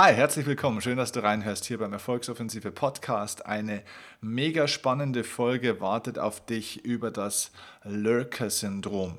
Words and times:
Hi, 0.00 0.14
herzlich 0.14 0.46
willkommen. 0.46 0.80
Schön, 0.80 0.96
dass 0.96 1.10
du 1.10 1.24
reinhörst 1.24 1.64
hier 1.64 1.78
beim 1.78 1.92
Erfolgsoffensive 1.92 2.70
Podcast. 2.70 3.46
Eine 3.46 3.82
mega 4.20 4.68
spannende 4.68 5.24
Folge 5.24 5.80
wartet 5.80 6.20
auf 6.20 6.46
dich 6.46 6.84
über 6.84 7.10
das 7.10 7.50
Lurker-Syndrom. 7.82 9.16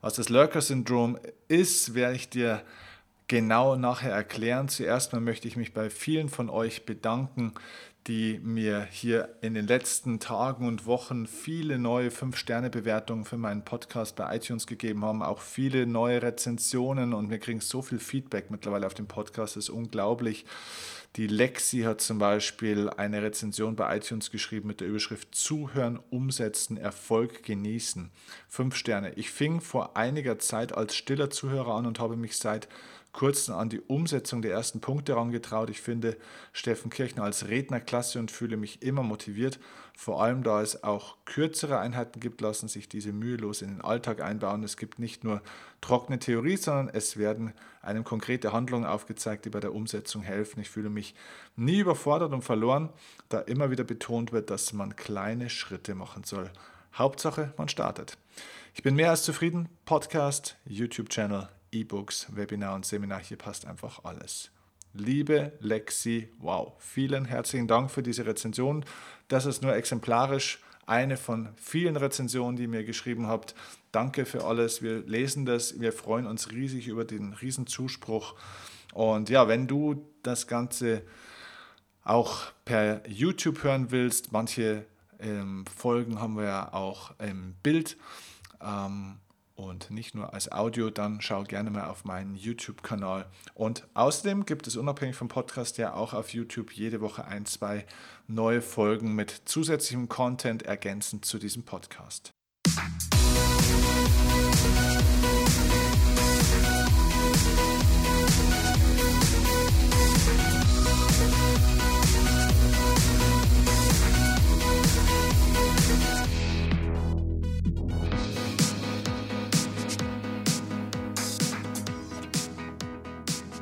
Was 0.00 0.14
das 0.14 0.28
Lurker-Syndrom 0.28 1.20
ist, 1.46 1.94
werde 1.94 2.16
ich 2.16 2.28
dir 2.28 2.64
genau 3.28 3.76
nachher 3.76 4.10
erklären. 4.10 4.68
Zuerst 4.68 5.12
mal 5.12 5.20
möchte 5.20 5.46
ich 5.46 5.54
mich 5.54 5.72
bei 5.72 5.88
vielen 5.88 6.28
von 6.28 6.50
euch 6.50 6.84
bedanken, 6.84 7.54
die 8.06 8.40
mir 8.42 8.86
hier 8.90 9.36
in 9.42 9.54
den 9.54 9.66
letzten 9.66 10.18
Tagen 10.18 10.66
und 10.66 10.86
Wochen 10.86 11.26
viele 11.26 11.78
neue 11.78 12.08
5-Sterne-Bewertungen 12.08 13.24
für 13.24 13.36
meinen 13.36 13.64
Podcast 13.64 14.16
bei 14.16 14.36
iTunes 14.36 14.66
gegeben 14.66 15.04
haben, 15.04 15.22
auch 15.22 15.40
viele 15.40 15.86
neue 15.86 16.20
Rezensionen 16.20 17.14
und 17.14 17.30
wir 17.30 17.38
kriegen 17.38 17.60
so 17.60 17.80
viel 17.80 18.00
Feedback 18.00 18.50
mittlerweile 18.50 18.86
auf 18.86 18.94
dem 18.94 19.06
Podcast, 19.06 19.56
das 19.56 19.64
ist 19.64 19.70
unglaublich. 19.70 20.44
Die 21.16 21.26
Lexi 21.26 21.80
hat 21.80 22.00
zum 22.00 22.18
Beispiel 22.18 22.88
eine 22.88 23.22
Rezension 23.22 23.76
bei 23.76 23.98
iTunes 23.98 24.30
geschrieben 24.30 24.66
mit 24.66 24.80
der 24.80 24.88
Überschrift 24.88 25.34
Zuhören, 25.34 26.00
Umsetzen, 26.08 26.78
Erfolg 26.78 27.42
genießen. 27.42 28.10
Fünf 28.48 28.76
Sterne. 28.76 29.12
Ich 29.16 29.30
fing 29.30 29.60
vor 29.60 29.94
einiger 29.96 30.38
Zeit 30.38 30.74
als 30.74 30.96
stiller 30.96 31.28
Zuhörer 31.28 31.74
an 31.74 31.84
und 31.84 32.00
habe 32.00 32.16
mich 32.16 32.38
seit 32.38 32.66
kurz 33.12 33.50
an 33.50 33.68
die 33.68 33.80
Umsetzung 33.80 34.42
der 34.42 34.52
ersten 34.52 34.80
Punkte 34.80 35.12
herangetraut. 35.12 35.70
Ich 35.70 35.80
finde 35.80 36.16
Steffen 36.52 36.90
Kirchner 36.90 37.24
als 37.24 37.48
Redner 37.48 37.80
klasse 37.80 38.18
und 38.18 38.30
fühle 38.30 38.56
mich 38.56 38.82
immer 38.82 39.02
motiviert. 39.02 39.60
Vor 39.94 40.22
allem, 40.22 40.42
da 40.42 40.62
es 40.62 40.82
auch 40.82 41.16
kürzere 41.26 41.78
Einheiten 41.78 42.20
gibt, 42.20 42.40
lassen 42.40 42.68
sich 42.68 42.88
diese 42.88 43.12
mühelos 43.12 43.60
in 43.60 43.68
den 43.68 43.80
Alltag 43.82 44.22
einbauen. 44.22 44.64
Es 44.64 44.78
gibt 44.78 44.98
nicht 44.98 45.24
nur 45.24 45.42
trockene 45.82 46.18
Theorie, 46.18 46.56
sondern 46.56 46.88
es 46.88 47.18
werden 47.18 47.52
einem 47.82 48.04
konkrete 48.04 48.52
Handlungen 48.52 48.86
aufgezeigt, 48.86 49.44
die 49.44 49.50
bei 49.50 49.60
der 49.60 49.74
Umsetzung 49.74 50.22
helfen. 50.22 50.60
Ich 50.60 50.70
fühle 50.70 50.88
mich 50.88 51.14
nie 51.56 51.80
überfordert 51.80 52.32
und 52.32 52.42
verloren, 52.42 52.88
da 53.28 53.40
immer 53.40 53.70
wieder 53.70 53.84
betont 53.84 54.32
wird, 54.32 54.48
dass 54.48 54.72
man 54.72 54.96
kleine 54.96 55.50
Schritte 55.50 55.94
machen 55.94 56.24
soll. 56.24 56.50
Hauptsache, 56.94 57.52
man 57.56 57.68
startet. 57.68 58.16
Ich 58.74 58.82
bin 58.82 58.94
mehr 58.94 59.10
als 59.10 59.22
zufrieden. 59.22 59.68
Podcast, 59.84 60.56
YouTube-Channel, 60.64 61.48
E-Books, 61.72 62.28
Webinar 62.34 62.74
und 62.74 62.86
Seminar. 62.86 63.20
Hier 63.20 63.38
passt 63.38 63.66
einfach 63.66 64.04
alles. 64.04 64.50
Liebe 64.94 65.52
Lexi, 65.60 66.28
wow, 66.38 66.74
vielen 66.78 67.24
herzlichen 67.24 67.66
Dank 67.66 67.90
für 67.90 68.02
diese 68.02 68.26
Rezension. 68.26 68.84
Das 69.28 69.46
ist 69.46 69.62
nur 69.62 69.74
exemplarisch 69.74 70.60
eine 70.86 71.16
von 71.16 71.48
vielen 71.56 71.96
Rezensionen, 71.96 72.56
die 72.56 72.64
ihr 72.64 72.68
mir 72.68 72.84
geschrieben 72.84 73.26
habt. 73.26 73.54
Danke 73.92 74.26
für 74.26 74.44
alles. 74.44 74.82
Wir 74.82 74.98
lesen 75.00 75.46
das. 75.46 75.80
Wir 75.80 75.92
freuen 75.92 76.26
uns 76.26 76.50
riesig 76.50 76.88
über 76.88 77.04
den 77.04 77.32
riesen 77.32 77.66
Zuspruch. 77.66 78.34
Und 78.92 79.30
ja, 79.30 79.48
wenn 79.48 79.66
du 79.66 80.06
das 80.22 80.46
Ganze 80.46 81.02
auch 82.04 82.52
per 82.64 83.08
YouTube 83.08 83.62
hören 83.62 83.90
willst, 83.90 84.32
manche 84.32 84.84
ähm, 85.20 85.64
Folgen 85.74 86.20
haben 86.20 86.36
wir 86.36 86.44
ja 86.44 86.72
auch 86.74 87.18
im 87.18 87.54
Bild. 87.62 87.96
Ähm, 88.60 89.18
und 89.62 89.90
nicht 89.90 90.14
nur 90.14 90.34
als 90.34 90.50
Audio, 90.50 90.90
dann 90.90 91.20
schau 91.20 91.44
gerne 91.44 91.70
mal 91.70 91.88
auf 91.88 92.04
meinen 92.04 92.34
YouTube-Kanal. 92.34 93.26
Und 93.54 93.86
außerdem 93.94 94.44
gibt 94.44 94.66
es 94.66 94.76
unabhängig 94.76 95.16
vom 95.16 95.28
Podcast 95.28 95.78
ja 95.78 95.94
auch 95.94 96.12
auf 96.12 96.34
YouTube 96.34 96.72
jede 96.72 97.00
Woche 97.00 97.24
ein, 97.24 97.46
zwei 97.46 97.86
neue 98.26 98.62
Folgen 98.62 99.14
mit 99.14 99.42
zusätzlichem 99.44 100.08
Content 100.08 100.62
ergänzend 100.62 101.24
zu 101.24 101.38
diesem 101.38 101.62
Podcast. 101.62 102.32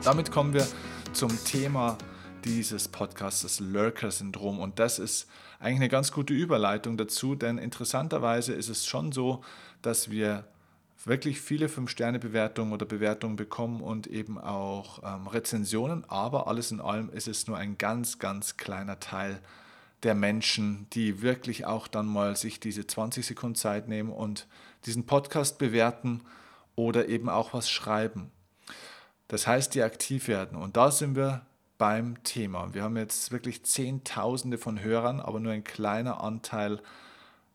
Damit 0.02 0.32
kommen 0.32 0.54
wir 0.54 0.66
zum 1.12 1.30
Thema 1.44 1.98
dieses 2.46 2.88
Podcasts, 2.88 3.42
das 3.42 3.60
Lurker-Syndrom. 3.60 4.58
Und 4.58 4.78
das 4.78 4.98
ist 4.98 5.28
eigentlich 5.58 5.76
eine 5.76 5.88
ganz 5.90 6.10
gute 6.10 6.32
Überleitung 6.32 6.96
dazu, 6.96 7.34
denn 7.34 7.58
interessanterweise 7.58 8.54
ist 8.54 8.70
es 8.70 8.86
schon 8.86 9.12
so, 9.12 9.44
dass 9.82 10.10
wir 10.10 10.44
wirklich 11.04 11.42
viele 11.42 11.66
5-Sterne-Bewertungen 11.66 12.72
oder 12.72 12.86
Bewertungen 12.86 13.36
bekommen 13.36 13.82
und 13.82 14.06
eben 14.06 14.38
auch 14.38 15.02
ähm, 15.04 15.26
Rezensionen, 15.26 16.04
aber 16.08 16.46
alles 16.46 16.70
in 16.70 16.80
allem 16.80 17.10
ist 17.10 17.28
es 17.28 17.46
nur 17.46 17.58
ein 17.58 17.76
ganz, 17.76 18.18
ganz 18.18 18.56
kleiner 18.56 19.00
Teil 19.00 19.38
der 20.02 20.14
Menschen, 20.14 20.86
die 20.94 21.20
wirklich 21.20 21.66
auch 21.66 21.88
dann 21.88 22.06
mal 22.06 22.36
sich 22.36 22.58
diese 22.58 22.86
20 22.86 23.26
Sekunden 23.26 23.54
Zeit 23.54 23.86
nehmen 23.86 24.10
und 24.10 24.46
diesen 24.86 25.04
Podcast 25.04 25.58
bewerten 25.58 26.22
oder 26.74 27.08
eben 27.08 27.28
auch 27.28 27.52
was 27.52 27.70
schreiben. 27.70 28.30
Das 29.30 29.46
heißt, 29.46 29.76
die 29.76 29.82
aktiv 29.82 30.26
werden. 30.26 30.58
Und 30.58 30.76
da 30.76 30.90
sind 30.90 31.14
wir 31.14 31.46
beim 31.78 32.20
Thema. 32.24 32.74
Wir 32.74 32.82
haben 32.82 32.96
jetzt 32.96 33.30
wirklich 33.30 33.64
Zehntausende 33.64 34.58
von 34.58 34.82
Hörern, 34.82 35.20
aber 35.20 35.38
nur 35.38 35.52
ein 35.52 35.62
kleiner 35.62 36.20
Anteil 36.20 36.80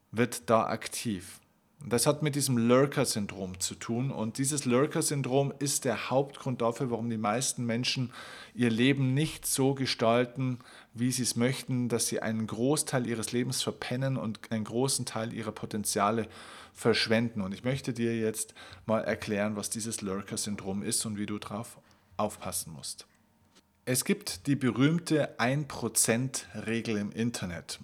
wird 0.09 0.49
da 0.49 0.67
aktiv. 0.67 1.41
Das 1.85 2.07
hat 2.07 2.23
mit 2.23 2.35
diesem 2.35 2.57
Lurker-Syndrom 2.57 3.59
zu 3.59 3.75
tun. 3.75 4.09
Und 4.09 4.37
dieses 4.37 4.63
Lurker-Syndrom 4.63 5.53
ist 5.59 5.83
der 5.83 6.09
Hauptgrund 6.09 6.61
dafür, 6.61 6.91
warum 6.91 7.09
die 7.09 7.17
meisten 7.17 7.65
Menschen 7.65 8.13
ihr 8.53 8.69
Leben 8.69 9.13
nicht 9.13 9.45
so 9.45 9.75
gestalten, 9.75 10.59
wie 10.95 11.11
sie 11.11 11.23
es 11.23 11.35
möchten, 11.35 11.89
dass 11.89 12.07
sie 12.07 12.21
einen 12.21 12.47
Großteil 12.47 13.05
ihres 13.05 13.33
Lebens 13.33 13.61
verpennen 13.61 14.17
und 14.17 14.51
einen 14.51 14.63
großen 14.63 15.05
Teil 15.05 15.33
ihrer 15.33 15.51
Potenziale 15.51 16.27
verschwenden. 16.73 17.41
Und 17.41 17.53
ich 17.53 17.63
möchte 17.63 17.93
dir 17.93 18.17
jetzt 18.17 18.53
mal 18.85 19.01
erklären, 19.01 19.57
was 19.57 19.69
dieses 19.69 20.01
Lurker-Syndrom 20.01 20.83
ist 20.83 21.05
und 21.05 21.17
wie 21.17 21.25
du 21.25 21.37
darauf 21.37 21.77
aufpassen 22.17 22.71
musst. 22.71 23.05
Es 23.83 24.05
gibt 24.05 24.47
die 24.47 24.55
berühmte 24.55 25.37
1%-Regel 25.37 26.97
im 26.97 27.11
Internet. 27.11 27.79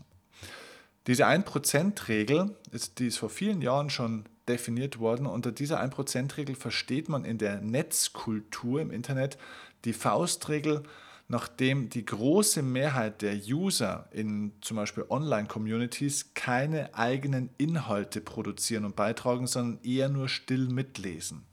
Diese 1.06 1.28
1%-Regel, 1.28 2.56
ist, 2.72 3.00
die 3.00 3.08
ist 3.08 3.18
vor 3.18 3.30
vielen 3.30 3.62
Jahren 3.62 3.90
schon 3.90 4.26
definiert 4.48 5.00
worden. 5.00 5.26
Unter 5.26 5.52
dieser 5.52 5.84
1%-Regel 5.84 6.56
versteht 6.56 7.10
man 7.10 7.26
in 7.26 7.38
der 7.38 7.60
Netzkultur 7.60 8.82
im 8.82 8.92
Internet 8.92 9.38
die 9.84 9.94
Faustregel, 9.94 10.84
nachdem 11.32 11.90
die 11.90 12.06
große 12.06 12.62
Mehrheit 12.62 13.22
der 13.22 13.34
User 13.36 14.10
in 14.12 14.52
zum 14.60 14.76
Beispiel 14.76 15.06
Online-Communities 15.10 16.34
keine 16.34 16.94
eigenen 16.94 17.50
Inhalte 17.58 18.20
produzieren 18.20 18.84
und 18.84 18.98
beitragen, 18.98 19.48
sondern 19.48 19.82
eher 19.82 20.10
nur 20.10 20.28
still 20.28 20.68
mitlesen. 20.68 21.46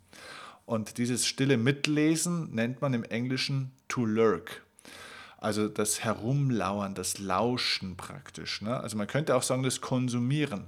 Und 0.66 0.98
dieses 0.98 1.26
stille 1.26 1.56
Mitlesen 1.56 2.52
nennt 2.52 2.82
man 2.82 2.92
im 2.92 3.04
Englischen 3.04 3.70
to 3.86 4.04
lurk. 4.04 4.66
Also 5.38 5.68
das 5.68 6.02
Herumlauern, 6.02 6.96
das 6.96 7.18
Lauschen 7.18 7.96
praktisch. 7.96 8.60
Ne? 8.60 8.78
Also 8.80 8.96
man 8.96 9.06
könnte 9.06 9.36
auch 9.36 9.44
sagen, 9.44 9.62
das 9.62 9.80
Konsumieren. 9.80 10.64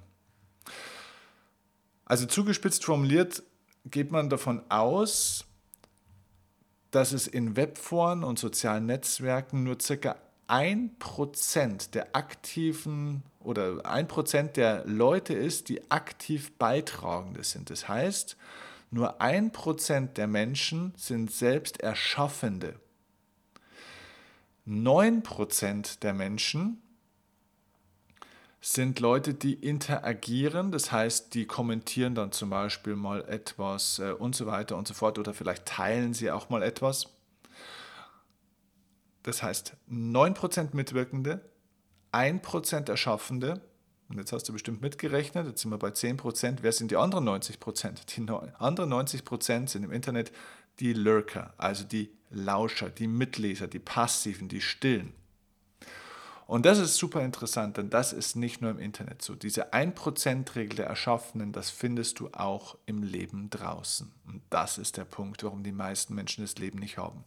Also 2.05 2.27
zugespitzt 2.27 2.85
formuliert 2.85 3.43
geht 3.85 4.13
man 4.13 4.31
davon 4.31 4.63
aus, 4.71 5.47
dass 6.91 7.13
es 7.13 7.27
in 7.27 7.57
Webforen 7.57 8.25
und 8.25 8.39
sozialen 8.39 8.87
Netzwerken 8.87 9.65
nur 9.65 9.79
circa 9.81 10.17
1% 10.49 11.91
der 11.93 12.17
aktiven 12.17 13.23
oder 13.39 13.85
1% 13.87 14.49
der 14.53 14.85
Leute 14.85 15.35
ist, 15.35 15.69
die 15.69 15.91
aktiv 15.91 16.53
Beitragende 16.59 17.45
sind. 17.45 17.71
Das 17.71 17.89
heißt, 17.89 18.37
nur 18.91 19.21
1% 19.21 20.15
der 20.15 20.27
Menschen 20.27 20.93
sind 20.97 21.31
selbst 21.31 21.81
Erschaffende. 21.81 22.81
9% 24.67 26.01
der 26.01 26.13
Menschen 26.13 26.83
sind 28.61 29.01
Leute, 29.01 29.33
die 29.33 29.55
interagieren, 29.55 30.71
das 30.71 30.93
heißt, 30.93 31.35
die 31.35 31.47
kommentieren 31.47 32.15
dann 32.15 32.31
zum 32.31 32.51
Beispiel 32.51 32.95
mal 32.95 33.25
etwas 33.27 33.99
äh, 33.99 34.13
und 34.13 34.35
so 34.35 34.47
weiter 34.47 34.77
und 34.77 34.87
so 34.87 34.95
fort 34.95 35.19
oder 35.19 35.33
vielleicht 35.33 35.67
teilen 35.67 36.13
sie 36.13 36.31
auch 36.31 36.51
mal 36.51 36.63
etwas. 36.63 37.09
Das 39.23 39.43
heißt, 39.43 39.77
9% 39.91 40.75
Mitwirkende, 40.75 41.41
1% 42.13 42.89
Erschaffende, 42.89 43.63
und 44.09 44.19
jetzt 44.19 44.33
hast 44.33 44.49
du 44.49 44.53
bestimmt 44.53 44.83
mitgerechnet, 44.83 45.47
jetzt 45.47 45.63
sind 45.63 45.71
wir 45.71 45.79
bei 45.79 45.91
10%, 45.91 46.59
wer 46.63 46.73
sind 46.73 46.91
die 46.91 46.97
anderen 46.97 47.29
90%? 47.29 48.07
Die 48.17 48.29
anderen 48.59 48.93
90% 48.93 49.69
sind 49.69 49.85
im 49.85 49.93
Internet 49.93 50.33
die 50.81 50.93
Lurker, 50.93 51.55
also 51.59 51.85
die 51.85 52.11
Lauscher, 52.31 52.91
die 52.91 53.07
Mitleser, 53.07 53.69
die 53.69 53.79
Passiven, 53.79 54.49
die 54.49 54.61
Stillen. 54.61 55.15
Und 56.51 56.67
das 56.67 56.81
ist 56.81 56.97
super 56.97 57.25
interessant, 57.25 57.77
denn 57.77 57.91
das 57.91 58.13
ist 58.13 58.35
nicht 58.35 58.61
nur 58.61 58.73
im 58.73 58.81
Internet 58.81 59.23
so. 59.23 59.37
Diese 59.37 59.73
1%-Regel 59.73 60.79
der 60.79 60.87
Erschaffenen, 60.89 61.53
das 61.53 61.71
findest 61.71 62.19
du 62.19 62.29
auch 62.33 62.77
im 62.87 63.05
Leben 63.05 63.51
draußen. 63.51 64.11
Und 64.27 64.43
das 64.51 64.77
ist 64.77 64.97
der 64.97 65.05
Punkt, 65.05 65.45
warum 65.45 65.63
die 65.63 65.71
meisten 65.71 66.13
Menschen 66.13 66.43
das 66.43 66.57
Leben 66.59 66.81
nicht 66.81 66.99
haben. 66.99 67.23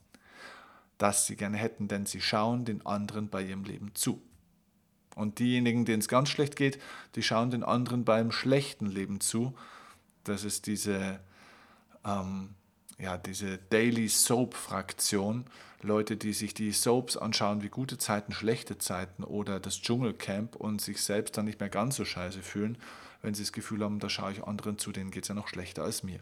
das 0.98 1.26
sie 1.26 1.38
gerne 1.38 1.56
hätten, 1.56 1.88
denn 1.88 2.06
sie 2.06 2.20
schauen 2.20 2.66
den 2.66 2.86
anderen 2.86 3.30
bei 3.30 3.44
ihrem 3.44 3.64
Leben 3.64 3.96
zu. 3.96 4.22
Und 5.16 5.40
diejenigen, 5.40 5.86
denen 5.86 6.02
es 6.02 6.10
ganz 6.10 6.28
schlecht 6.28 6.58
geht, 6.58 6.78
die 7.16 7.24
schauen 7.24 7.50
den 7.50 7.64
anderen 7.64 8.04
beim 8.04 8.30
schlechten 8.30 8.88
Leben 8.88 9.22
zu. 9.22 9.56
Das 10.26 10.44
ist 10.44 10.68
diese, 10.68 11.22
ähm, 12.04 12.56
ja, 13.00 13.18
diese 13.18 13.58
Daily 13.58 14.10
Soap-Fraktion. 14.10 15.46
Leute, 15.84 16.18
die 16.18 16.34
sich 16.34 16.54
die 16.54 16.72
Soaps 16.72 17.18
anschauen 17.18 17.62
wie 17.62 17.70
gute 17.70 17.98
Zeiten, 17.98 18.34
schlechte 18.34 18.78
Zeiten 18.78 19.24
oder 19.24 19.60
das 19.60 19.82
Dschungelcamp 19.82 20.56
und 20.56 20.82
sich 20.82 21.02
selbst 21.02 21.38
dann 21.38 21.46
nicht 21.46 21.60
mehr 21.60 21.70
ganz 21.70 21.96
so 21.96 22.06
scheiße 22.06 22.42
fühlen, 22.42 22.78
wenn 23.22 23.34
sie 23.34 23.44
das 23.44 23.54
Gefühl 23.54 23.84
haben, 23.84 24.00
da 24.00 24.10
schaue 24.10 24.32
ich 24.32 24.44
anderen 24.44 24.78
zu, 24.78 24.92
denen 24.92 25.12
geht 25.12 25.24
es 25.24 25.30
ja 25.30 25.36
noch 25.36 25.48
schlechter 25.48 25.84
als 25.84 26.04
mir. 26.04 26.20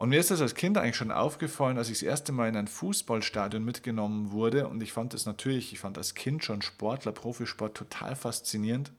Und 0.00 0.08
mir 0.08 0.18
ist 0.18 0.30
das 0.30 0.40
als 0.40 0.54
Kind 0.54 0.78
eigentlich 0.78 0.96
schon 0.96 1.12
aufgefallen, 1.12 1.76
als 1.76 1.90
ich 1.90 1.98
das 1.98 2.08
erste 2.08 2.32
Mal 2.32 2.48
in 2.48 2.56
ein 2.56 2.68
Fußballstadion 2.68 3.62
mitgenommen 3.62 4.30
wurde. 4.30 4.66
Und 4.66 4.82
ich 4.82 4.94
fand 4.94 5.12
das 5.12 5.26
natürlich, 5.26 5.74
ich 5.74 5.78
fand 5.78 5.98
als 5.98 6.14
Kind 6.14 6.42
schon 6.42 6.62
Sportler, 6.62 7.12
Profisport 7.12 7.76
total 7.76 8.16
faszinierend. 8.16 8.92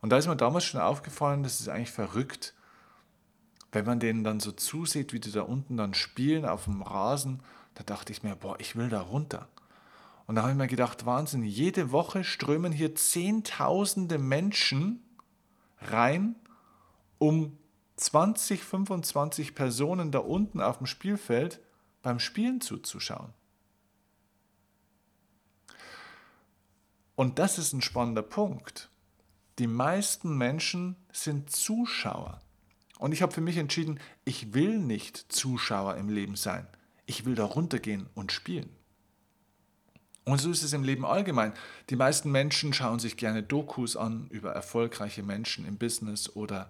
Und 0.00 0.08
da 0.08 0.16
ist 0.16 0.26
mir 0.26 0.34
damals 0.34 0.64
schon 0.64 0.80
aufgefallen, 0.80 1.42
das 1.42 1.60
ist 1.60 1.68
eigentlich 1.68 1.90
verrückt, 1.90 2.54
wenn 3.72 3.84
man 3.84 4.00
denen 4.00 4.24
dann 4.24 4.40
so 4.40 4.52
zusieht, 4.52 5.12
wie 5.12 5.20
die 5.20 5.32
da 5.32 5.42
unten 5.42 5.76
dann 5.76 5.92
spielen 5.92 6.46
auf 6.46 6.64
dem 6.64 6.80
Rasen. 6.80 7.40
Da 7.76 7.84
dachte 7.84 8.10
ich 8.10 8.22
mir, 8.22 8.34
boah, 8.34 8.58
ich 8.58 8.74
will 8.74 8.88
da 8.88 9.02
runter. 9.02 9.48
Und 10.26 10.34
da 10.34 10.42
habe 10.42 10.52
ich 10.52 10.58
mir 10.58 10.66
gedacht, 10.66 11.06
Wahnsinn, 11.06 11.44
jede 11.44 11.92
Woche 11.92 12.24
strömen 12.24 12.72
hier 12.72 12.94
Zehntausende 12.96 14.18
Menschen 14.18 15.04
rein, 15.80 16.34
um 17.18 17.56
20, 17.96 18.64
25 18.64 19.54
Personen 19.54 20.10
da 20.10 20.18
unten 20.18 20.60
auf 20.60 20.78
dem 20.78 20.86
Spielfeld 20.86 21.60
beim 22.02 22.18
Spielen 22.18 22.60
zuzuschauen. 22.60 23.32
Und 27.14 27.38
das 27.38 27.58
ist 27.58 27.72
ein 27.72 27.82
spannender 27.82 28.22
Punkt. 28.22 28.90
Die 29.58 29.66
meisten 29.66 30.36
Menschen 30.36 30.96
sind 31.12 31.50
Zuschauer. 31.50 32.40
Und 32.98 33.12
ich 33.12 33.22
habe 33.22 33.32
für 33.32 33.40
mich 33.40 33.58
entschieden, 33.58 34.00
ich 34.24 34.54
will 34.54 34.78
nicht 34.78 35.32
Zuschauer 35.32 35.96
im 35.96 36.08
Leben 36.08 36.36
sein. 36.36 36.66
Ich 37.06 37.24
will 37.24 37.34
da 37.34 37.44
runtergehen 37.44 38.08
und 38.14 38.32
spielen. 38.32 38.68
Und 40.24 40.40
so 40.40 40.50
ist 40.50 40.64
es 40.64 40.72
im 40.72 40.82
Leben 40.82 41.06
allgemein. 41.06 41.52
Die 41.88 41.96
meisten 41.96 42.32
Menschen 42.32 42.72
schauen 42.72 42.98
sich 42.98 43.16
gerne 43.16 43.44
Dokus 43.44 43.96
an 43.96 44.26
über 44.30 44.52
erfolgreiche 44.52 45.22
Menschen 45.22 45.64
im 45.66 45.78
Business 45.78 46.34
oder 46.34 46.68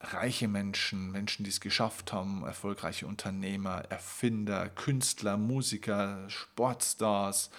reiche 0.00 0.46
Menschen, 0.46 1.10
Menschen, 1.10 1.42
die 1.42 1.50
es 1.50 1.60
geschafft 1.60 2.12
haben, 2.12 2.44
erfolgreiche 2.44 3.08
Unternehmer, 3.08 3.84
Erfinder, 3.88 4.68
Künstler, 4.68 5.36
Musiker, 5.36 6.30
Sportstars, 6.30 7.50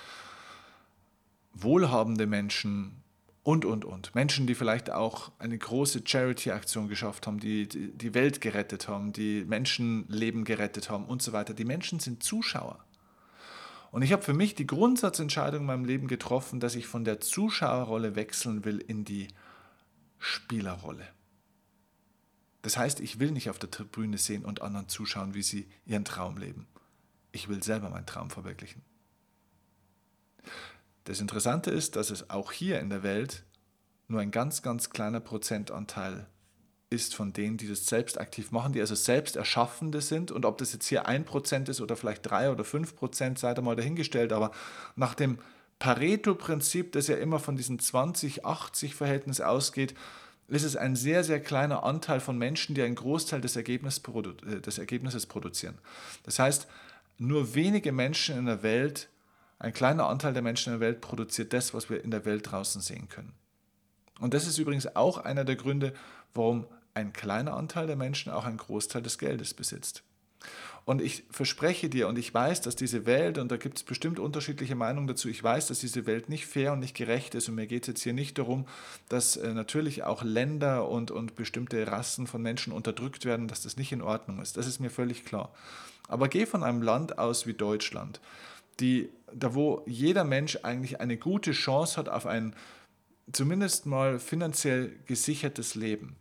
wohlhabende 1.54 2.28
Menschen 2.28 3.04
und, 3.48 3.64
und, 3.64 3.86
und. 3.86 4.14
Menschen, 4.14 4.46
die 4.46 4.56
vielleicht 4.56 4.92
auch 4.92 5.32
eine 5.40 5.58
große 5.58 6.02
Charity-Aktion 6.04 6.90
geschafft 6.90 7.28
haben, 7.28 7.40
die, 7.40 7.66
die 7.66 7.98
die 7.98 8.14
Welt 8.14 8.42
gerettet 8.42 8.90
haben, 8.90 9.14
die 9.14 9.46
Menschenleben 9.46 10.44
gerettet 10.44 10.90
haben 10.90 11.06
und 11.06 11.22
so 11.22 11.32
weiter. 11.32 11.54
Die 11.54 11.64
Menschen 11.64 12.02
sind 12.02 12.22
Zuschauer. 12.22 12.84
Und 13.92 14.02
ich 14.02 14.12
habe 14.12 14.22
für 14.22 14.34
mich 14.34 14.56
die 14.56 14.68
Grundsatzentscheidung 14.68 15.62
in 15.62 15.66
meinem 15.66 15.86
Leben 15.86 16.10
getroffen, 16.10 16.60
dass 16.60 16.76
ich 16.76 16.88
von 16.88 17.06
der 17.06 17.22
Zuschauerrolle 17.22 18.18
wechseln 18.18 18.66
will 18.66 18.80
in 18.80 19.06
die 19.06 19.30
Spielerrolle. 20.20 21.08
Das 22.64 22.76
heißt, 22.76 23.00
ich 23.00 23.22
will 23.22 23.32
nicht 23.32 23.50
auf 23.50 23.60
der 23.60 23.72
Tribüne 23.72 24.18
sehen 24.18 24.44
und 24.44 24.62
anderen 24.62 24.90
zuschauen, 24.90 25.36
wie 25.36 25.42
sie 25.42 25.70
ihren 25.86 26.04
Traum 26.04 26.36
leben. 26.36 26.68
Ich 27.32 27.48
will 27.48 27.64
selber 27.64 27.90
meinen 27.90 28.08
Traum 28.08 28.30
verwirklichen. 28.30 28.82
Das 31.08 31.22
Interessante 31.22 31.72
ist, 31.72 31.96
dass 31.96 32.10
es 32.10 32.30
auch 32.30 32.52
hier 32.52 32.82
in 32.82 32.90
der 32.90 33.02
Welt 33.02 33.44
nur 34.10 34.20
ein 34.20 34.30
ganz, 34.30 34.62
ganz 34.62 34.90
kleiner 34.90 35.22
Prozentanteil 35.22 36.28
ist 36.90 37.16
von 37.16 37.32
denen, 37.32 37.56
die 37.56 37.70
das 37.70 37.86
selbst 37.86 38.20
aktiv 38.20 38.52
machen, 38.52 38.74
die 38.74 38.82
also 38.82 38.94
selbst 38.94 39.38
Erschaffende 39.38 40.02
sind. 40.02 40.32
Und 40.32 40.44
ob 40.44 40.58
das 40.58 40.74
jetzt 40.74 40.86
hier 40.86 41.06
ein 41.06 41.24
Prozent 41.24 41.70
ist 41.70 41.80
oder 41.80 41.96
vielleicht 41.96 42.30
drei 42.30 42.52
oder 42.52 42.66
fünf 42.66 42.94
Prozent, 42.98 43.40
seid 43.40 43.58
einmal 43.58 43.78
dahingestellt. 43.78 44.34
Aber 44.34 44.52
nach 44.98 45.16
dem 45.16 45.40
Pareto-Prinzip, 45.80 46.92
das 46.92 47.08
ja 47.08 47.16
immer 47.16 47.40
von 47.40 47.56
diesem 47.56 47.78
20-80-Verhältnis 47.78 49.40
ausgeht, 49.40 49.96
ist 50.50 50.64
es 50.64 50.76
ein 50.76 50.98
sehr, 50.98 51.24
sehr 51.24 51.40
kleiner 51.40 51.86
Anteil 51.86 52.20
von 52.20 52.38
Menschen, 52.38 52.76
die 52.76 52.82
einen 52.82 52.96
Großteil 52.96 53.40
des, 53.40 53.56
Ergebnis, 53.56 54.02
äh, 54.46 54.60
des 54.60 54.78
Ergebnisses 54.78 55.26
produzieren. 55.26 55.78
Das 56.24 56.38
heißt, 56.38 56.68
nur 57.18 57.56
wenige 57.56 57.94
Menschen 57.94 58.38
in 58.38 58.46
der 58.46 58.62
Welt, 58.62 59.08
ein 59.60 59.74
kleiner 59.74 60.08
Anteil 60.08 60.34
der 60.34 60.42
Menschen 60.42 60.74
in 60.74 60.80
der 60.80 60.88
Welt 60.88 61.02
produziert 61.02 61.54
das, 61.54 61.74
was 61.74 61.90
wir 61.90 62.04
in 62.04 62.12
der 62.12 62.26
Welt 62.26 62.52
draußen 62.52 62.82
sehen 62.82 63.10
können. 63.10 63.34
Und 64.20 64.34
das 64.34 64.48
ist 64.48 64.58
übrigens 64.58 64.96
auch 64.96 65.18
einer 65.18 65.46
der 65.46 65.56
Gründe, 65.56 65.94
warum 66.34 66.66
ein 66.94 67.14
kleiner 67.14 67.56
Anteil 67.56 67.88
der 67.88 67.96
Menschen 67.96 68.32
auch 68.32 68.46
einen 68.46 68.58
Großteil 68.58 69.02
des 69.02 69.18
Geldes 69.18 69.54
besitzt. 69.54 70.04
Und 70.86 71.02
ich 71.02 71.26
verspreche 71.32 71.90
dir, 71.90 72.08
und 72.08 72.18
ich 72.18 72.34
weiß, 72.34 72.62
dass 72.62 72.78
diese 72.78 73.06
Welt, 73.06 73.38
und 73.38 73.52
da 73.52 73.58
gibt 73.58 73.78
es 73.78 73.84
bestimmt 73.84 74.20
unterschiedliche 74.20 74.74
Meinungen 74.74 75.08
dazu, 75.08 75.28
ich 75.28 75.44
weiß, 75.44 75.68
dass 75.68 75.80
diese 75.80 76.06
Welt 76.06 76.30
nicht 76.30 76.48
fair 76.48 76.72
und 76.72 76.80
nicht 76.80 76.96
gerecht 76.96 77.36
ist. 77.36 77.50
Und 77.50 77.56
mir 77.56 77.68
geht 77.68 77.84
es 77.84 77.88
jetzt 77.88 78.04
hier 78.04 78.14
nicht 78.14 78.38
darum, 78.38 78.66
dass 79.10 79.36
äh, 79.36 79.54
natürlich 79.54 80.04
auch 80.04 80.24
Länder 80.24 80.88
und, 80.88 81.12
und 81.12 81.36
bestimmte 81.36 81.86
Rassen 81.88 82.26
von 82.26 82.42
Menschen 82.42 82.72
unterdrückt 82.72 83.26
werden, 83.26 83.50
dass 83.50 83.64
das 83.64 83.76
nicht 83.76 83.92
in 83.92 84.02
Ordnung 84.02 84.42
ist. 84.42 84.56
Das 84.56 84.66
ist 84.66 84.80
mir 84.80 84.90
völlig 84.90 85.26
klar. 85.26 85.52
Aber 86.08 86.30
geh 86.30 86.46
von 86.46 86.64
einem 86.64 86.82
Land 86.82 87.20
aus 87.20 87.46
wie 87.46 87.54
Deutschland, 87.54 88.22
die, 88.80 89.10
da 89.34 89.54
wo 89.54 89.84
jeder 89.86 90.24
Mensch 90.24 90.60
eigentlich 90.64 91.00
eine 91.00 91.18
gute 91.18 91.52
Chance 91.52 91.98
hat 91.98 92.10
auf 92.10 92.26
ein 92.26 92.56
zumindest 93.32 93.86
mal 93.86 94.20
finanziell 94.20 94.96
gesichertes 95.06 95.76
Leben. 95.76 96.16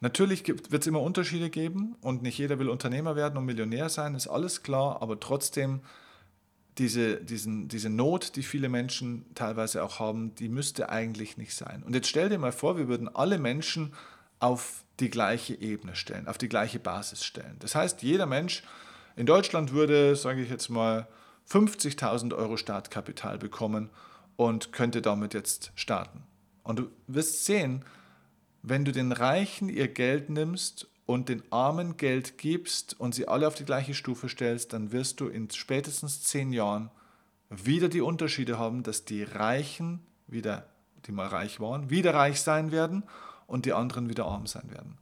Natürlich 0.00 0.46
wird 0.46 0.82
es 0.82 0.86
immer 0.86 1.00
Unterschiede 1.00 1.48
geben 1.48 1.96
und 2.00 2.22
nicht 2.22 2.36
jeder 2.36 2.58
will 2.58 2.68
Unternehmer 2.68 3.16
werden 3.16 3.38
und 3.38 3.46
Millionär 3.46 3.88
sein, 3.88 4.14
ist 4.14 4.26
alles 4.28 4.62
klar, 4.62 5.00
aber 5.00 5.18
trotzdem 5.20 5.80
diese, 6.78 7.16
diesen, 7.16 7.68
diese 7.68 7.88
Not, 7.88 8.36
die 8.36 8.42
viele 8.42 8.68
Menschen 8.68 9.24
teilweise 9.34 9.82
auch 9.82 10.00
haben, 10.00 10.34
die 10.34 10.48
müsste 10.48 10.88
eigentlich 10.88 11.36
nicht 11.36 11.54
sein. 11.54 11.82
Und 11.84 11.94
jetzt 11.94 12.08
stell 12.08 12.28
dir 12.28 12.38
mal 12.38 12.52
vor, 12.52 12.76
wir 12.76 12.88
würden 12.88 13.08
alle 13.08 13.38
Menschen 13.38 13.94
auf 14.40 14.84
die 15.00 15.10
gleiche 15.10 15.54
Ebene 15.54 15.94
stellen, 15.94 16.26
auf 16.26 16.38
die 16.38 16.48
gleiche 16.48 16.80
Basis 16.80 17.24
stellen. 17.24 17.56
Das 17.60 17.74
heißt, 17.74 18.02
jeder 18.02 18.26
Mensch 18.26 18.64
in 19.16 19.26
Deutschland 19.26 19.72
würde, 19.72 20.16
sage 20.16 20.42
ich 20.42 20.50
jetzt 20.50 20.68
mal, 20.68 21.06
50.000 21.50 22.34
Euro 22.34 22.56
Startkapital 22.56 23.38
bekommen 23.38 23.90
und 24.36 24.72
könnte 24.72 25.02
damit 25.02 25.34
jetzt 25.34 25.72
starten. 25.74 26.24
Und 26.62 26.78
du 26.78 26.90
wirst 27.06 27.44
sehen, 27.44 27.84
wenn 28.62 28.84
du 28.84 28.92
den 28.92 29.12
Reichen 29.12 29.68
ihr 29.68 29.88
Geld 29.88 30.30
nimmst 30.30 30.88
und 31.06 31.28
den 31.28 31.42
Armen 31.50 31.96
Geld 31.96 32.38
gibst 32.38 32.98
und 32.98 33.14
sie 33.14 33.28
alle 33.28 33.46
auf 33.46 33.54
die 33.54 33.66
gleiche 33.66 33.94
Stufe 33.94 34.28
stellst, 34.28 34.72
dann 34.72 34.90
wirst 34.90 35.20
du 35.20 35.28
in 35.28 35.50
spätestens 35.50 36.22
zehn 36.22 36.52
Jahren 36.52 36.90
wieder 37.50 37.88
die 37.88 38.00
Unterschiede 38.00 38.58
haben, 38.58 38.82
dass 38.82 39.04
die 39.04 39.22
Reichen 39.22 40.00
wieder, 40.26 40.66
die 41.06 41.12
mal 41.12 41.26
reich 41.26 41.60
waren, 41.60 41.90
wieder 41.90 42.14
reich 42.14 42.40
sein 42.40 42.72
werden 42.72 43.04
und 43.46 43.66
die 43.66 43.74
anderen 43.74 44.08
wieder 44.08 44.24
arm 44.24 44.46
sein 44.46 44.70
werden. 44.70 44.96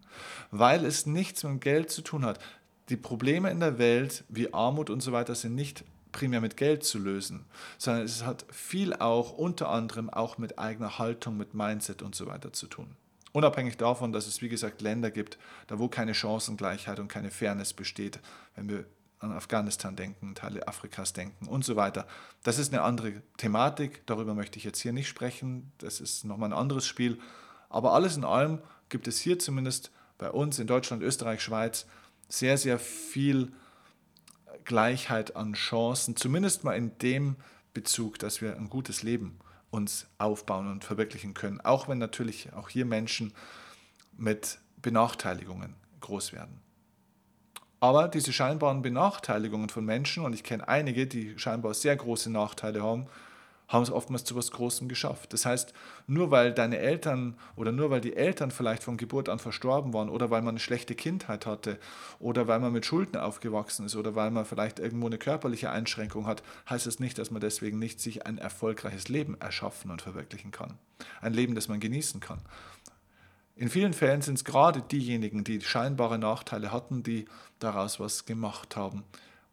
Weil 0.51 0.85
es 0.85 1.07
nichts 1.07 1.45
mit 1.45 1.61
Geld 1.61 1.91
zu 1.91 2.03
tun 2.03 2.25
hat. 2.25 2.41
Die 2.89 2.97
Probleme 2.97 3.51
in 3.51 3.61
der 3.61 3.79
Welt, 3.79 4.25
wie 4.29 4.53
Armut 4.53 4.91
und 4.91 5.01
so 5.01 5.13
weiter, 5.13 5.35
sind 5.35 5.55
nicht 5.55 5.85
primär 6.11 6.41
mit 6.41 6.57
Geld 6.57 6.85
zu 6.85 6.99
lösen, 6.99 7.47
sondern 7.79 8.05
es 8.05 8.25
hat 8.25 8.45
viel 8.51 8.93
auch 8.95 9.33
unter 9.33 9.71
anderem 9.71 10.11
auch 10.11 10.39
mit 10.39 10.59
eigener 10.59 10.99
Haltung, 10.99 11.37
mit 11.37 11.55
Mindset 11.55 12.03
und 12.03 12.15
so 12.15 12.27
weiter 12.27 12.53
zu 12.53 12.67
tun. 12.67 12.97
Unabhängig 13.33 13.79
davon, 13.79 14.13
dass 14.13 14.27
es, 14.27 14.43
wie 14.43 14.51
gesagt, 14.51 14.83
Länder 14.83 15.11
gibt, 15.11 15.39
da 15.67 15.79
wo 15.79 15.89
keine 15.89 16.15
Chancengleichheit 16.15 16.99
und 16.99 17.09
keine 17.09 17.31
Fairness 17.31 17.73
besteht, 17.73 18.21
wenn 18.55 18.69
wir 18.69 18.85
an 19.21 19.33
Afghanistan 19.33 19.97
denken, 19.97 20.35
Teile 20.35 20.67
Afrikas 20.69 21.13
denken 21.13 21.47
und 21.47 21.65
so 21.65 21.77
weiter. 21.77 22.07
Das 22.43 22.59
ist 22.59 22.73
eine 22.73 22.83
andere 22.83 23.23
Thematik, 23.39 24.05
darüber 24.07 24.35
möchte 24.35 24.59
ich 24.59 24.65
jetzt 24.65 24.81
hier 24.81 24.93
nicht 24.93 25.09
sprechen, 25.09 25.73
das 25.79 26.01
ist 26.01 26.25
nochmal 26.25 26.51
ein 26.51 26.59
anderes 26.59 26.87
Spiel. 26.87 27.19
Aber 27.71 27.95
alles 27.95 28.17
in 28.17 28.25
allem 28.25 28.59
gibt 28.91 29.09
es 29.09 29.19
hier 29.19 29.39
zumindest 29.39 29.93
bei 30.19 30.31
uns 30.31 30.59
in 30.59 30.67
Deutschland, 30.67 31.03
Österreich, 31.03 31.41
Schweiz 31.41 31.87
sehr, 32.33 32.57
sehr 32.57 32.79
viel 32.79 33.53
Gleichheit 34.65 35.37
an 35.37 35.53
Chancen, 35.53 36.17
zumindest 36.17 36.65
mal 36.65 36.73
in 36.73 36.97
dem 36.99 37.37
Bezug, 37.75 38.19
dass 38.19 38.41
wir 38.41 38.57
ein 38.57 38.71
gutes 38.71 39.03
Leben 39.03 39.39
uns 39.71 40.07
aufbauen 40.17 40.71
und 40.71 40.83
verwirklichen 40.83 41.35
können. 41.35 41.61
Auch 41.61 41.89
wenn 41.89 41.99
natürlich 41.99 42.53
auch 42.55 42.71
hier 42.71 42.87
Menschen 42.87 43.35
mit 44.17 44.59
Benachteiligungen 44.81 45.75
groß 46.01 46.33
werden. 46.33 46.63
Aber 47.81 48.09
diese 48.09 48.33
scheinbaren 48.33 48.81
Benachteiligungen 48.81 49.69
von 49.69 49.85
Menschen, 49.85 50.25
und 50.25 50.33
ich 50.33 50.43
kenne 50.43 50.67
einige, 50.67 51.07
die 51.07 51.39
scheinbar 51.39 51.75
sehr 51.75 51.97
große 51.97 52.31
Nachteile 52.31 52.83
haben, 52.83 53.09
haben 53.73 53.83
es 53.83 53.91
oftmals 53.91 54.25
zu 54.25 54.37
was 54.37 54.51
Großem 54.51 54.87
geschafft. 54.87 55.33
Das 55.33 55.47
heißt, 55.47 55.73
nur 56.07 56.31
weil 56.31 56.53
deine 56.53 56.79
Eltern 56.79 57.37
oder 57.57 57.73
nur 57.73 57.91
weil 57.91 58.03
die 58.03 58.15
Eltern 58.15 58.51
vielleicht 58.51 58.83
von 58.83 58.99
Geburt 58.99 59.31
an 59.31 59.39
verstorben 59.39 59.95
waren 59.95 60.11
oder 60.11 60.31
weil 60.31 60.43
man 60.43 60.51
eine 60.51 60.61
schlechte 60.61 60.95
Kindheit 60.95 61.47
hatte 61.47 61.79
oder 62.19 62.47
weil 62.47 62.61
man 62.61 62.73
mit 62.73 62.85
Schulden 62.85 63.17
aufgewachsen 63.17 63.87
ist 63.87 63.97
oder 63.97 64.15
weil 64.15 64.31
man 64.31 64.45
vielleicht 64.45 64.79
irgendwo 64.79 65.07
eine 65.07 65.19
körperliche 65.19 65.71
Einschränkung 65.71 66.27
hat, 66.27 66.43
heißt 66.69 66.87
es 66.87 66.95
das 66.95 67.01
nicht, 67.01 67.17
dass 67.17 67.31
man 67.31 67.41
deswegen 67.41 67.79
nicht 67.79 68.01
sich 68.01 68.27
ein 68.27 68.37
erfolgreiches 68.37 69.09
Leben 69.09 69.41
erschaffen 69.41 69.91
und 69.91 70.03
verwirklichen 70.03 70.51
kann. 70.51 70.79
Ein 71.23 71.33
Leben, 71.33 71.55
das 71.55 71.69
man 71.69 71.81
genießen 71.81 72.21
kann. 72.21 72.41
In 73.57 73.71
vielen 73.71 73.95
Fällen 73.95 74.23
sind 74.23 74.35
es 74.35 74.45
gerade 74.45 74.83
diejenigen, 74.83 75.45
die 75.45 75.61
scheinbare 75.61 76.19
Nachteile 76.19 76.73
hatten, 76.73 77.03
die 77.03 77.27
daraus 77.59 78.01
was 78.01 78.27
gemacht 78.27 78.77
haben 78.77 79.05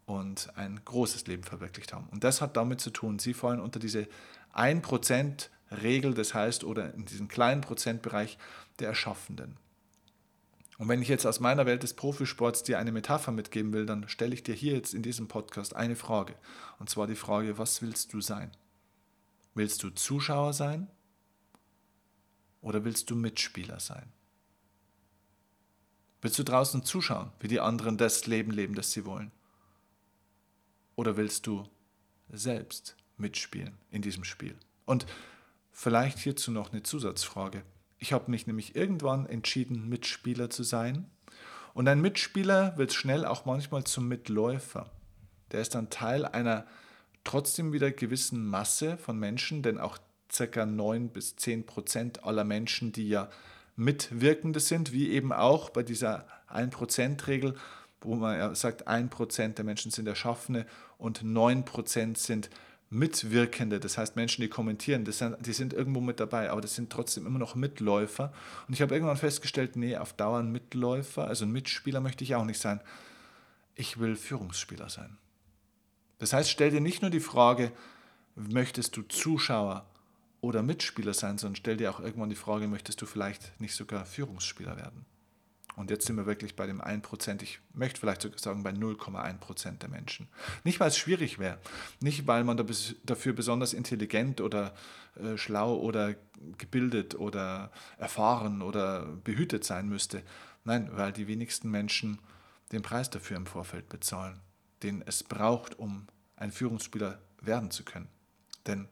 und 0.10 0.50
ein 0.58 0.82
großes 0.84 1.28
Leben 1.28 1.44
verwirklicht 1.44 1.94
haben. 1.94 2.10
Und 2.10 2.24
das 2.24 2.42
hat 2.42 2.58
damit 2.58 2.82
zu 2.82 2.90
tun, 2.90 3.20
sie 3.20 3.36
fallen 3.36 3.60
unter 3.60 3.80
diese 3.80 4.08
1%-Regel, 4.56 6.16
das 6.16 6.34
heißt, 6.34 6.64
oder 6.64 6.94
in 6.96 7.06
diesem 7.06 7.28
kleinen 7.28 7.62
Prozentbereich 7.62 8.40
der 8.80 8.88
Erschaffenden. 8.88 9.58
Und 10.80 10.88
wenn 10.88 11.04
ich 11.04 11.10
jetzt 11.10 11.28
aus 11.28 11.40
meiner 11.40 11.68
Welt 11.68 11.84
des 11.84 11.94
Profisports 11.94 12.64
dir 12.64 12.80
eine 12.80 12.92
Metapher 12.92 13.32
mitgeben 13.32 13.72
will, 13.72 13.86
dann 13.86 14.10
stelle 14.10 14.34
ich 14.34 14.42
dir 14.42 14.56
hier 14.56 14.74
jetzt 14.74 14.96
in 14.96 15.04
diesem 15.04 15.28
Podcast 15.28 15.76
eine 15.76 15.96
Frage. 15.96 16.34
Und 16.80 16.90
zwar 16.90 17.06
die 17.06 17.16
Frage, 17.16 17.60
was 17.60 17.82
willst 17.84 18.12
du 18.14 18.20
sein? 18.20 18.50
Willst 19.54 19.84
du 19.84 19.92
Zuschauer 19.92 20.54
sein 20.54 20.88
oder 22.62 22.84
willst 22.84 23.12
du 23.12 23.16
Mitspieler 23.16 23.80
sein? 23.80 24.12
Willst 26.22 26.40
du 26.40 26.44
draußen 26.44 26.84
zuschauen, 26.84 27.32
wie 27.40 27.48
die 27.48 27.60
anderen 27.60 27.98
das 27.98 28.26
Leben 28.26 28.52
leben, 28.52 28.74
das 28.74 28.92
sie 28.92 29.06
wollen? 29.06 29.32
Oder 31.00 31.16
willst 31.16 31.48
du 31.48 31.64
selbst 32.28 32.98
mitspielen 33.16 33.78
in 33.90 34.02
diesem 34.02 34.26
Spiel? 34.26 34.58
Und 34.84 35.06
vielleicht 35.72 36.20
hierzu 36.20 36.52
noch 36.52 36.74
eine 36.74 36.84
Zusatzfrage. 36.84 37.64
Ich 38.00 38.12
habe 38.12 38.30
mich 38.30 38.48
nämlich 38.48 38.76
irgendwann 38.76 39.26
entschieden, 39.26 39.88
Mitspieler 39.88 40.50
zu 40.50 40.64
sein. 40.64 41.10
Und 41.74 41.88
ein 41.88 42.02
Mitspieler 42.02 42.78
wird 42.78 42.92
schnell 42.92 43.24
auch 43.24 43.46
manchmal 43.46 43.86
zum 43.86 44.10
Mitläufer. 44.10 44.92
Der 45.54 45.62
ist 45.62 45.74
dann 45.74 45.90
Teil 45.90 46.26
einer 46.26 46.68
trotzdem 47.24 47.72
wieder 47.72 47.92
gewissen 47.92 48.46
Masse 48.46 48.98
von 48.98 49.18
Menschen, 49.18 49.64
denn 49.64 49.78
auch 49.78 50.00
ca. 50.28 50.66
9 50.66 51.12
bis 51.12 51.38
10 51.38 51.66
Prozent 51.66 52.26
aller 52.26 52.44
Menschen, 52.44 52.92
die 52.92 53.08
ja 53.08 53.30
Mitwirkende 53.78 54.60
sind, 54.60 54.92
wie 54.92 55.12
eben 55.12 55.32
auch 55.32 55.70
bei 55.70 55.82
dieser 55.82 56.28
1%-Regel, 56.50 57.56
wo 58.02 58.16
man 58.16 58.38
ja 58.38 58.56
sagt, 58.56 58.88
1% 58.88 59.54
der 59.54 59.66
Menschen 59.66 59.92
sind 59.92 60.08
Erschaffene 60.08 60.66
und 61.00 61.24
9% 61.24 62.18
sind 62.18 62.52
Mitwirkende, 62.92 63.80
das 63.80 63.98
heißt 63.98 64.16
Menschen, 64.16 64.42
die 64.42 64.50
kommentieren, 64.50 65.06
das 65.06 65.20
sind, 65.20 65.38
die 65.46 65.54
sind 65.54 65.74
irgendwo 65.74 66.02
mit 66.02 66.20
dabei, 66.20 66.50
aber 66.50 66.62
das 66.62 66.76
sind 66.76 66.92
trotzdem 66.92 67.26
immer 67.26 67.40
noch 67.40 67.56
Mitläufer. 67.56 68.34
Und 68.68 68.74
ich 68.74 68.82
habe 68.82 68.94
irgendwann 68.94 69.18
festgestellt, 69.18 69.76
nee, 69.76 69.96
auf 69.96 70.14
Dauer 70.14 70.40
ein 70.40 70.52
Mitläufer, 70.52 71.28
also 71.28 71.46
ein 71.46 71.52
Mitspieler 71.52 72.02
möchte 72.02 72.24
ich 72.24 72.36
auch 72.36 72.46
nicht 72.46 72.60
sein. 72.60 72.82
Ich 73.76 74.00
will 74.00 74.16
Führungsspieler 74.16 74.90
sein. 74.90 75.18
Das 76.18 76.34
heißt, 76.34 76.50
stell 76.50 76.72
dir 76.72 76.82
nicht 76.82 77.02
nur 77.02 77.12
die 77.12 77.20
Frage, 77.20 77.72
möchtest 78.36 78.98
du 78.98 79.04
Zuschauer 79.04 79.86
oder 80.42 80.64
Mitspieler 80.64 81.14
sein, 81.14 81.38
sondern 81.38 81.58
stell 81.58 81.78
dir 81.78 81.92
auch 81.92 82.00
irgendwann 82.00 82.30
die 82.30 82.36
Frage, 82.36 82.68
möchtest 82.68 83.02
du 83.02 83.06
vielleicht 83.06 83.60
nicht 83.62 83.76
sogar 83.76 84.06
Führungsspieler 84.06 84.78
werden? 84.78 85.06
Und 85.76 85.92
jetzt 85.92 86.08
sind 86.08 86.18
wir 86.18 86.26
wirklich 86.26 86.56
bei 86.56 86.68
dem 86.68 86.82
1%, 86.82 87.42
ich 87.42 87.60
möchte 87.74 88.00
vielleicht 88.00 88.22
sogar 88.22 88.40
sagen 88.40 88.64
bei 88.64 88.72
0,1% 88.72 89.78
der 89.78 89.90
Menschen. 89.90 90.28
Nicht, 90.64 90.80
weil 90.80 90.90
es 90.90 90.98
schwierig 90.98 91.40
wäre, 91.40 91.58
nicht, 92.02 92.28
weil 92.28 92.44
man 92.44 92.58
dafür 93.04 93.34
besonders 93.34 93.74
intelligent 93.74 94.42
oder 94.42 94.74
äh, 95.16 95.38
schlau 95.38 95.78
oder 95.78 96.16
gebildet 96.58 97.16
oder 97.16 97.72
erfahren 97.98 98.62
oder 98.62 99.06
behütet 99.24 99.64
sein 99.64 99.88
müsste. 99.88 100.24
Nein, 100.66 100.90
weil 100.94 101.14
die 101.14 101.28
wenigsten 101.28 101.72
Menschen 101.72 102.20
den 102.72 102.82
Preis 102.82 103.10
dafür 103.10 103.38
im 103.38 103.46
Vorfeld 103.46 103.90
bezahlen, 103.90 104.40
den 104.84 105.02
es 105.06 105.24
braucht, 105.24 105.80
um 105.80 106.08
ein 106.36 106.52
Führungsspieler 106.52 107.20
werden 107.42 107.72
zu 107.72 107.84
können. 107.84 108.10
Denn 108.68 108.88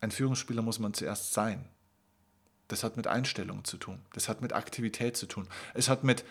ein 0.00 0.10
Führungsspieler 0.10 0.62
muss 0.62 0.78
man 0.78 0.94
zuerst 0.94 1.32
sein. 1.32 1.68
Das 2.68 2.84
hat 2.84 2.96
mit 2.96 3.06
Einstellung 3.06 3.64
zu 3.64 3.78
tun. 3.78 3.98
Das 4.12 4.28
hat 4.28 4.42
mit 4.42 4.52
Aktivität 4.52 5.16
zu 5.16 5.26
tun. 5.26 5.48
Es 5.74 5.88
hat 5.88 6.04
mit 6.04 6.24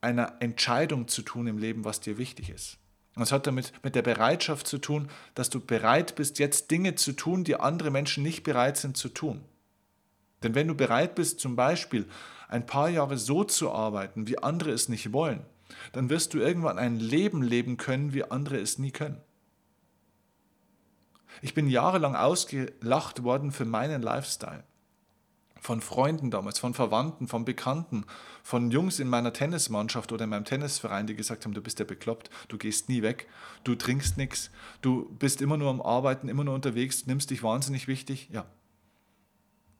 einer 0.00 0.36
Entscheidung 0.40 1.08
zu 1.08 1.22
tun 1.22 1.46
im 1.46 1.58
Leben, 1.58 1.84
was 1.84 2.00
dir 2.00 2.18
wichtig 2.18 2.50
ist. 2.50 2.78
Und 3.14 3.22
es 3.22 3.30
hat 3.30 3.46
damit 3.46 3.72
mit 3.84 3.94
der 3.94 4.02
Bereitschaft 4.02 4.66
zu 4.66 4.78
tun, 4.78 5.08
dass 5.34 5.50
du 5.50 5.60
bereit 5.60 6.14
bist, 6.16 6.38
jetzt 6.38 6.70
Dinge 6.70 6.94
zu 6.94 7.12
tun, 7.12 7.44
die 7.44 7.56
andere 7.56 7.90
Menschen 7.90 8.22
nicht 8.22 8.42
bereit 8.42 8.78
sind 8.78 8.96
zu 8.96 9.10
tun. 9.10 9.44
Denn 10.42 10.54
wenn 10.54 10.66
du 10.66 10.74
bereit 10.74 11.14
bist, 11.14 11.38
zum 11.38 11.54
Beispiel 11.54 12.08
ein 12.48 12.66
paar 12.66 12.88
Jahre 12.88 13.18
so 13.18 13.44
zu 13.44 13.70
arbeiten, 13.70 14.26
wie 14.26 14.38
andere 14.38 14.70
es 14.70 14.88
nicht 14.88 15.12
wollen, 15.12 15.44
dann 15.92 16.08
wirst 16.08 16.32
du 16.32 16.38
irgendwann 16.38 16.78
ein 16.78 16.98
Leben 16.98 17.42
leben 17.42 17.76
können, 17.76 18.14
wie 18.14 18.24
andere 18.24 18.58
es 18.58 18.78
nie 18.78 18.90
können. 18.90 19.20
Ich 21.42 21.54
bin 21.54 21.68
jahrelang 21.68 22.16
ausgelacht 22.16 23.22
worden 23.22 23.52
für 23.52 23.64
meinen 23.64 24.02
Lifestyle 24.02 24.64
von 25.62 25.80
Freunden 25.80 26.32
damals, 26.32 26.58
von 26.58 26.74
Verwandten, 26.74 27.28
von 27.28 27.44
Bekannten, 27.44 28.04
von 28.42 28.72
Jungs 28.72 28.98
in 28.98 29.08
meiner 29.08 29.32
Tennismannschaft 29.32 30.10
oder 30.10 30.24
in 30.24 30.30
meinem 30.30 30.44
Tennisverein, 30.44 31.06
die 31.06 31.14
gesagt 31.14 31.44
haben, 31.44 31.54
du 31.54 31.62
bist 31.62 31.78
ja 31.78 31.84
bekloppt, 31.84 32.30
du 32.48 32.58
gehst 32.58 32.88
nie 32.88 33.02
weg, 33.02 33.28
du 33.62 33.76
trinkst 33.76 34.18
nichts, 34.18 34.50
du 34.80 35.08
bist 35.20 35.40
immer 35.40 35.56
nur 35.56 35.70
am 35.70 35.80
Arbeiten, 35.80 36.28
immer 36.28 36.42
nur 36.42 36.54
unterwegs, 36.54 37.06
nimmst 37.06 37.30
dich 37.30 37.44
wahnsinnig 37.44 37.86
wichtig. 37.86 38.28
Ja, 38.32 38.44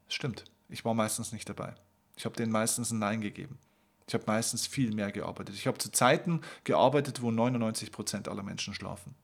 stimmt. 0.07 0.45
Ich 0.69 0.85
war 0.85 0.95
meistens 0.95 1.33
nicht 1.33 1.49
dabei. 1.49 1.75
Ich 2.17 2.25
habe 2.27 2.37
denen 2.37 2.53
meistens 2.53 2.93
ein 2.93 3.01
Nein 3.01 3.21
gegeben. 3.21 3.59
Ich 4.07 4.15
habe 4.15 4.25
meistens 4.29 4.69
viel 4.69 4.95
mehr 4.95 5.11
gearbeitet. 5.11 5.57
Ich 5.57 5.67
habe 5.67 5.79
zu 5.79 5.91
Zeiten 5.91 6.43
gearbeitet, 6.63 7.23
wo 7.23 7.33
99 7.33 7.91
Prozent 7.91 8.29
aller 8.29 8.45
Menschen 8.45 8.73
schlafen. 8.73 9.17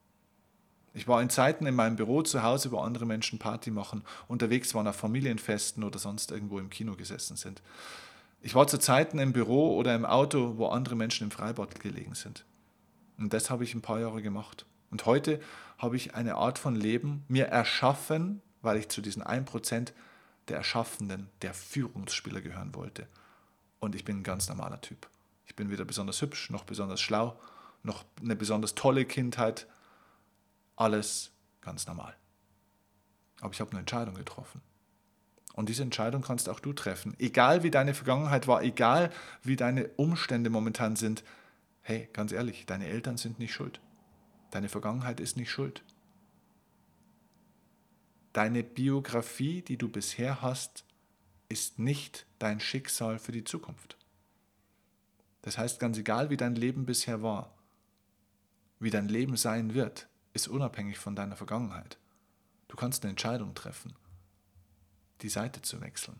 Ich 0.93 1.07
war 1.07 1.21
in 1.21 1.29
Zeiten 1.29 1.65
in 1.65 1.75
meinem 1.75 1.95
Büro 1.95 2.21
zu 2.23 2.41
Hause, 2.43 2.71
wo 2.71 2.79
andere 2.79 3.05
Menschen 3.05 3.39
Party 3.39 3.71
machen, 3.71 4.03
unterwegs 4.27 4.73
waren 4.73 4.87
auf 4.87 4.95
Familienfesten 4.95 5.83
oder 5.83 5.99
sonst 5.99 6.31
irgendwo 6.31 6.59
im 6.59 6.69
Kino 6.69 6.95
gesessen 6.95 7.35
sind. 7.35 7.61
Ich 8.41 8.55
war 8.55 8.67
zu 8.67 8.77
Zeiten 8.77 9.19
im 9.19 9.33
Büro 9.33 9.75
oder 9.75 9.93
im 9.93 10.05
Auto, 10.05 10.57
wo 10.57 10.67
andere 10.67 10.95
Menschen 10.95 11.25
im 11.25 11.31
Freibad 11.31 11.79
gelegen 11.79 12.15
sind. 12.15 12.45
Und 13.17 13.33
das 13.33 13.49
habe 13.49 13.63
ich 13.63 13.75
ein 13.75 13.81
paar 13.81 13.99
Jahre 13.99 14.21
gemacht. 14.21 14.65
Und 14.91 15.05
heute 15.05 15.39
habe 15.77 15.95
ich 15.95 16.15
eine 16.15 16.35
Art 16.35 16.57
von 16.57 16.75
Leben 16.75 17.23
mir 17.27 17.47
erschaffen, 17.47 18.41
weil 18.61 18.77
ich 18.77 18.89
zu 18.89 19.01
diesen 19.01 19.23
1% 19.23 19.91
der 20.47 20.57
Erschaffenden, 20.57 21.29
der 21.41 21.53
Führungsspieler 21.53 22.41
gehören 22.41 22.73
wollte. 22.73 23.07
Und 23.79 23.93
ich 23.93 24.05
bin 24.05 24.19
ein 24.19 24.23
ganz 24.23 24.49
normaler 24.49 24.81
Typ. 24.81 25.07
Ich 25.45 25.55
bin 25.55 25.69
weder 25.69 25.85
besonders 25.85 26.21
hübsch, 26.21 26.49
noch 26.49 26.63
besonders 26.63 27.01
schlau, 27.01 27.39
noch 27.83 28.03
eine 28.21 28.35
besonders 28.35 28.75
tolle 28.75 29.05
Kindheit, 29.05 29.67
alles 30.79 31.31
ganz 31.61 31.85
normal. 31.87 32.15
Aber 33.41 33.53
ich 33.53 33.61
habe 33.61 33.71
eine 33.71 33.81
Entscheidung 33.81 34.15
getroffen. 34.15 34.61
Und 35.53 35.69
diese 35.69 35.83
Entscheidung 35.83 36.21
kannst 36.21 36.47
auch 36.47 36.59
du 36.59 36.73
treffen. 36.73 37.15
Egal 37.19 37.63
wie 37.63 37.71
deine 37.71 37.93
Vergangenheit 37.93 38.47
war, 38.47 38.63
egal 38.63 39.11
wie 39.43 39.55
deine 39.55 39.89
Umstände 39.97 40.49
momentan 40.49 40.95
sind. 40.95 41.23
Hey, 41.81 42.09
ganz 42.13 42.31
ehrlich, 42.31 42.65
deine 42.65 42.87
Eltern 42.87 43.17
sind 43.17 43.39
nicht 43.39 43.53
schuld. 43.53 43.81
Deine 44.51 44.69
Vergangenheit 44.69 45.19
ist 45.19 45.37
nicht 45.37 45.51
schuld. 45.51 45.83
Deine 48.33 48.63
Biografie, 48.63 49.61
die 49.61 49.77
du 49.77 49.89
bisher 49.89 50.41
hast, 50.41 50.85
ist 51.49 51.79
nicht 51.79 52.25
dein 52.37 52.59
Schicksal 52.59 53.19
für 53.19 53.31
die 53.31 53.43
Zukunft. 53.43 53.97
Das 55.41 55.57
heißt, 55.57 55.79
ganz 55.79 55.97
egal 55.97 56.29
wie 56.29 56.37
dein 56.37 56.55
Leben 56.55 56.85
bisher 56.85 57.23
war, 57.23 57.53
wie 58.79 58.91
dein 58.91 59.09
Leben 59.09 59.35
sein 59.35 59.73
wird, 59.73 60.08
ist 60.33 60.47
unabhängig 60.47 60.97
von 60.97 61.15
deiner 61.15 61.35
Vergangenheit. 61.35 61.97
Du 62.67 62.75
kannst 62.75 63.03
eine 63.03 63.11
Entscheidung 63.11 63.55
treffen, 63.55 63.95
die 65.21 65.29
Seite 65.29 65.61
zu 65.61 65.81
wechseln. 65.81 66.19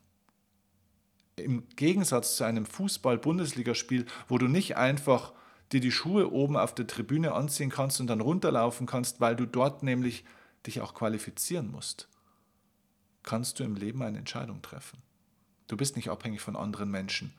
Im 1.37 1.67
Gegensatz 1.75 2.35
zu 2.35 2.43
einem 2.43 2.65
Fußball-Bundesligaspiel, 2.65 4.05
wo 4.27 4.37
du 4.37 4.47
nicht 4.47 4.75
einfach 4.75 5.33
dir 5.71 5.79
die 5.79 5.91
Schuhe 5.91 6.31
oben 6.31 6.57
auf 6.57 6.73
der 6.73 6.87
Tribüne 6.87 7.33
anziehen 7.33 7.69
kannst 7.69 8.01
und 8.01 8.07
dann 8.07 8.21
runterlaufen 8.21 8.87
kannst, 8.87 9.21
weil 9.21 9.35
du 9.35 9.45
dort 9.45 9.83
nämlich 9.83 10.25
dich 10.65 10.81
auch 10.81 10.93
qualifizieren 10.93 11.71
musst, 11.71 12.09
kannst 13.23 13.59
du 13.59 13.63
im 13.63 13.75
Leben 13.75 14.01
eine 14.01 14.17
Entscheidung 14.17 14.61
treffen. 14.61 15.01
Du 15.67 15.77
bist 15.77 15.95
nicht 15.95 16.09
abhängig 16.09 16.41
von 16.41 16.55
anderen 16.55 16.89
Menschen. 16.89 17.33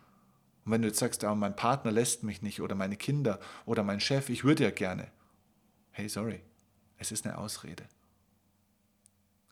Und 0.64 0.72
wenn 0.72 0.82
du 0.82 0.88
jetzt 0.88 1.00
sagst, 1.00 1.22
ja, 1.22 1.34
mein 1.34 1.56
Partner 1.56 1.90
lässt 1.90 2.22
mich 2.22 2.42
nicht 2.42 2.60
oder 2.60 2.74
meine 2.74 2.96
Kinder 2.96 3.40
oder 3.66 3.82
mein 3.82 4.00
Chef, 4.00 4.28
ich 4.28 4.44
würde 4.44 4.62
ja 4.62 4.70
gerne. 4.70 5.10
Hey, 5.90 6.08
sorry, 6.08 6.40
es 7.00 7.10
ist 7.10 7.26
eine 7.26 7.38
Ausrede. 7.38 7.84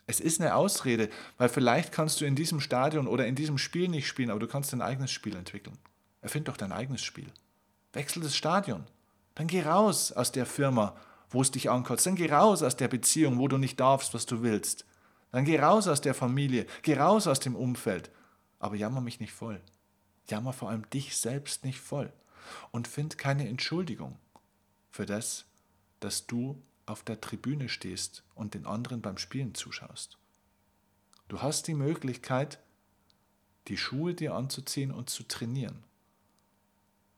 Es 0.07 0.21
ist 0.21 0.41
eine 0.41 0.55
Ausrede, 0.55 1.11
weil 1.39 1.49
vielleicht 1.49 1.93
kannst 1.93 2.21
du 2.21 2.25
in 2.25 2.37
diesem 2.37 2.61
Stadion 2.61 3.09
oder 3.09 3.27
in 3.27 3.35
diesem 3.35 3.59
Spiel 3.59 3.89
nicht 3.89 4.07
spielen, 4.07 4.31
aber 4.31 4.39
du 4.39 4.47
kannst 4.47 4.73
dein 4.73 4.83
eigenes 4.83 5.11
Spiel 5.11 5.35
entwickeln. 5.35 5.77
Erfind 6.21 6.49
doch 6.49 6.57
dein 6.57 6.73
eigenes 6.73 7.03
Spiel. 7.03 7.31
Wechsel 7.93 8.23
das 8.23 8.37
Stadion. 8.37 8.85
Dann 9.35 9.47
geh 9.47 9.63
raus 9.63 10.13
aus 10.13 10.31
der 10.31 10.47
Firma, 10.47 10.95
wo 11.31 11.41
es 11.41 11.51
dich 11.51 11.71
ankotzt. 11.71 12.07
Dann 12.07 12.17
geh 12.17 12.31
raus 12.31 12.63
aus 12.63 12.77
der 12.77 12.89
Beziehung, 12.89 13.39
wo 13.39 13.49
du 13.49 13.57
nicht 13.57 13.81
darfst, 13.81 14.15
was 14.15 14.27
du 14.27 14.43
willst. 14.43 14.85
Dann 15.33 15.45
geh 15.45 15.59
raus 15.59 15.89
aus 15.89 16.01
der 16.01 16.15
Familie, 16.15 16.67
geh 16.83 16.97
raus 16.99 17.27
aus 17.27 17.41
dem 17.41 17.57
Umfeld. 17.57 18.11
Aber 18.59 18.77
jammer 18.77 19.01
mich 19.01 19.21
nicht 19.21 19.33
voll. 19.33 19.61
Jammer 20.29 20.53
vor 20.53 20.69
allem 20.69 20.89
dich 20.91 21.17
selbst 21.17 21.65
nicht 21.65 21.81
voll. 21.81 22.13
Und 22.71 22.89
find 22.89 23.17
keine 23.19 23.49
Entschuldigung 23.49 24.19
für 24.91 25.07
das, 25.07 25.45
dass 26.01 26.27
du 26.27 26.63
auf 26.89 27.03
der 27.03 27.21
Tribüne 27.21 27.69
stehst 27.69 28.23
und 28.35 28.55
den 28.55 28.67
anderen 28.67 29.03
beim 29.03 29.19
Spielen 29.19 29.55
zuschaust. 29.55 30.19
Du 31.29 31.43
hast 31.43 31.67
die 31.67 31.75
Möglichkeit, 31.75 32.59
die 33.69 33.77
Schuhe 33.77 34.15
dir 34.15 34.35
anzuziehen 34.35 34.91
und 34.91 35.11
zu 35.11 35.25
trainieren. 35.25 35.85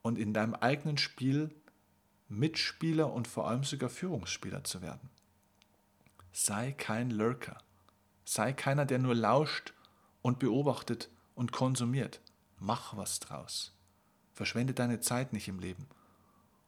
Und 0.02 0.18
in 0.18 0.34
deinem 0.34 0.54
eigenen 0.54 0.98
Spiel 0.98 1.54
Mitspieler 2.28 3.12
und 3.12 3.28
vor 3.28 3.48
allem 3.48 3.64
sogar 3.64 3.90
Führungsspieler 3.90 4.64
zu 4.64 4.82
werden. 4.82 5.10
Sei 6.32 6.72
kein 6.72 7.10
Lurker. 7.10 7.58
Sei 8.24 8.52
keiner, 8.52 8.86
der 8.86 9.00
nur 9.00 9.14
lauscht 9.14 9.74
und 10.22 10.38
beobachtet 10.38 11.10
und 11.34 11.50
konsumiert. 11.50 12.20
Mach 12.58 12.96
was 12.96 13.18
draus. 13.18 13.72
Verschwende 14.32 14.74
deine 14.74 15.00
Zeit 15.00 15.32
nicht 15.32 15.48
im 15.48 15.58
Leben. 15.58 15.86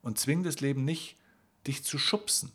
Und 0.02 0.18
zwing 0.18 0.42
das 0.42 0.60
Leben 0.60 0.84
nicht, 0.84 1.16
dich 1.66 1.84
zu 1.84 1.96
schubsen. 1.96 2.50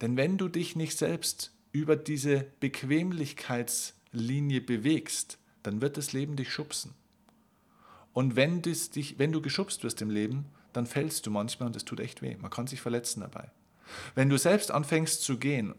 Denn 0.00 0.16
wenn 0.16 0.38
du 0.38 0.48
dich 0.48 0.76
nicht 0.76 0.96
selbst 0.96 1.52
über 1.72 1.96
diese 1.96 2.46
Bequemlichkeitslinie 2.60 4.60
bewegst, 4.60 5.38
dann 5.62 5.80
wird 5.80 5.96
das 5.96 6.12
Leben 6.12 6.36
dich 6.36 6.52
schubsen. 6.52 6.94
Und 8.12 8.36
wenn, 8.36 8.62
dich, 8.62 9.18
wenn 9.18 9.32
du 9.32 9.40
geschubst 9.40 9.84
wirst 9.84 10.02
im 10.02 10.10
Leben, 10.10 10.46
dann 10.72 10.86
fällst 10.86 11.26
du 11.26 11.30
manchmal 11.30 11.68
und 11.68 11.76
es 11.76 11.84
tut 11.84 12.00
echt 12.00 12.22
weh. 12.22 12.36
Man 12.36 12.50
kann 12.50 12.66
sich 12.66 12.80
verletzen 12.80 13.20
dabei. 13.20 13.50
Wenn 14.14 14.28
du 14.28 14.38
selbst 14.38 14.70
anfängst 14.70 15.22
zu 15.22 15.38
gehen 15.38 15.74